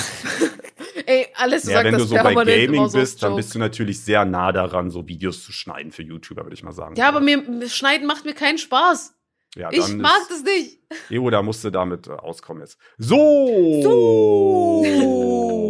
[1.05, 3.59] ey, alles Ja, sagt wenn du das so bei Gaming so bist, dann bist du
[3.59, 6.95] natürlich sehr nah daran, so Videos zu schneiden für YouTuber, würde ich mal sagen.
[6.95, 9.15] Ja, aber mir Schneiden macht mir keinen Spaß.
[9.55, 10.79] ja, Ich mag das nicht.
[11.09, 12.77] Ewo, da musst du damit äh, auskommen jetzt.
[12.97, 14.83] So,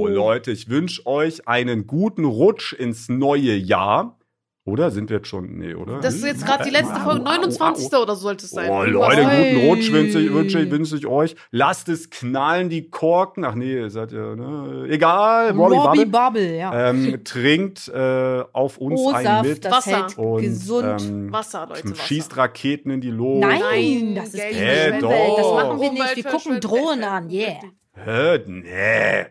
[0.08, 4.18] Leute, ich wünsche euch einen guten Rutsch ins neue Jahr.
[4.64, 5.58] Oder sind wir jetzt schon?
[5.58, 6.02] Nee, oder?
[6.02, 7.94] Das ist jetzt gerade die letzte Au, Folge, au, au, 29.
[7.94, 8.70] oder so sollte es sein.
[8.70, 9.54] Oh, Leute, Oi.
[9.54, 11.36] guten Rutsch wünsche ich, wünsche, ich- wünsche ich euch.
[11.50, 13.44] Lasst es knallen, die Korken.
[13.44, 14.86] Ach nee, ihr seid ja, ne?
[14.88, 16.12] Egal, Robbie, Robbie Bubble.
[16.12, 16.90] Bubble, ja.
[16.92, 19.98] Ähm, trinkt äh, auf uns einen O-Saft, mit das Wasser.
[20.04, 21.02] hält und gesund.
[21.10, 22.04] ähm, Wasser, Leute, Wasser.
[22.04, 23.40] schießt Raketen in die Luft.
[23.42, 24.94] Nein, das ist die Umwelt.
[24.94, 25.56] Das doch.
[25.56, 26.16] machen wir nicht.
[26.18, 26.60] Wir gucken.
[26.60, 27.30] Drohnen an.
[27.32, 27.56] Yeah.
[27.96, 28.40] Hä?
[28.46, 29.26] Nee.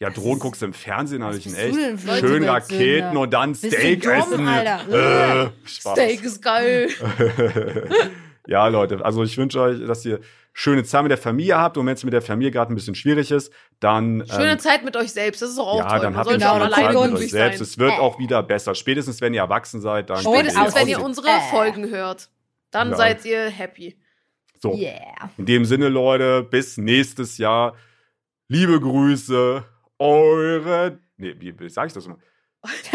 [0.00, 1.76] Ja, Drohnen guckst du im Fernsehen, habe ich in echt.
[2.20, 4.46] Schön Raketen und dann Steak dumm, essen.
[4.46, 5.46] Alter?
[5.46, 5.92] Äh, Spaß.
[5.98, 6.88] Steak ist geil.
[8.46, 10.20] ja, Leute, also ich wünsche euch, dass ihr
[10.52, 12.94] schöne Zeit mit der Familie habt und wenn es mit der Familie gerade ein bisschen
[12.94, 16.00] schwierig ist, dann Schöne ähm, Zeit mit euch selbst, das ist doch auch ja, toll.
[16.00, 17.38] dann habt ihr Genau, auch alleine Zeit mit euch glücklich sein.
[17.40, 17.60] selbst.
[17.60, 18.74] Es wird auch wieder besser.
[18.76, 21.40] Spätestens wenn ihr erwachsen seid, dann Spätestens, wenn ihr unsere Äh.
[21.50, 22.28] Folgen hört.
[22.70, 22.96] Dann Ja.
[22.96, 23.96] seid ihr happy.
[24.60, 24.74] so.
[24.76, 25.30] Yeah.
[25.36, 27.74] In dem Sinne, Leute, bis nächstes Jahr.
[28.48, 29.64] Liebe Grüße,
[29.98, 30.98] eure.
[31.16, 32.18] Nee, wie, wie sag ich das immer?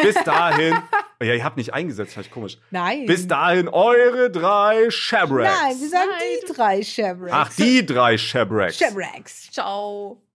[0.01, 0.75] Bis dahin.
[1.21, 2.57] Ja, ihr habt nicht eingesetzt, vielleicht komisch.
[2.71, 3.05] Nein.
[3.05, 5.61] Bis dahin eure drei Shabracks.
[5.61, 6.21] Nein, wir sagen Nein.
[6.41, 7.31] die drei Shabracks.
[7.33, 8.77] Ach, die drei Shabracks.
[8.77, 9.51] Shabracks.
[9.51, 10.23] Ciao.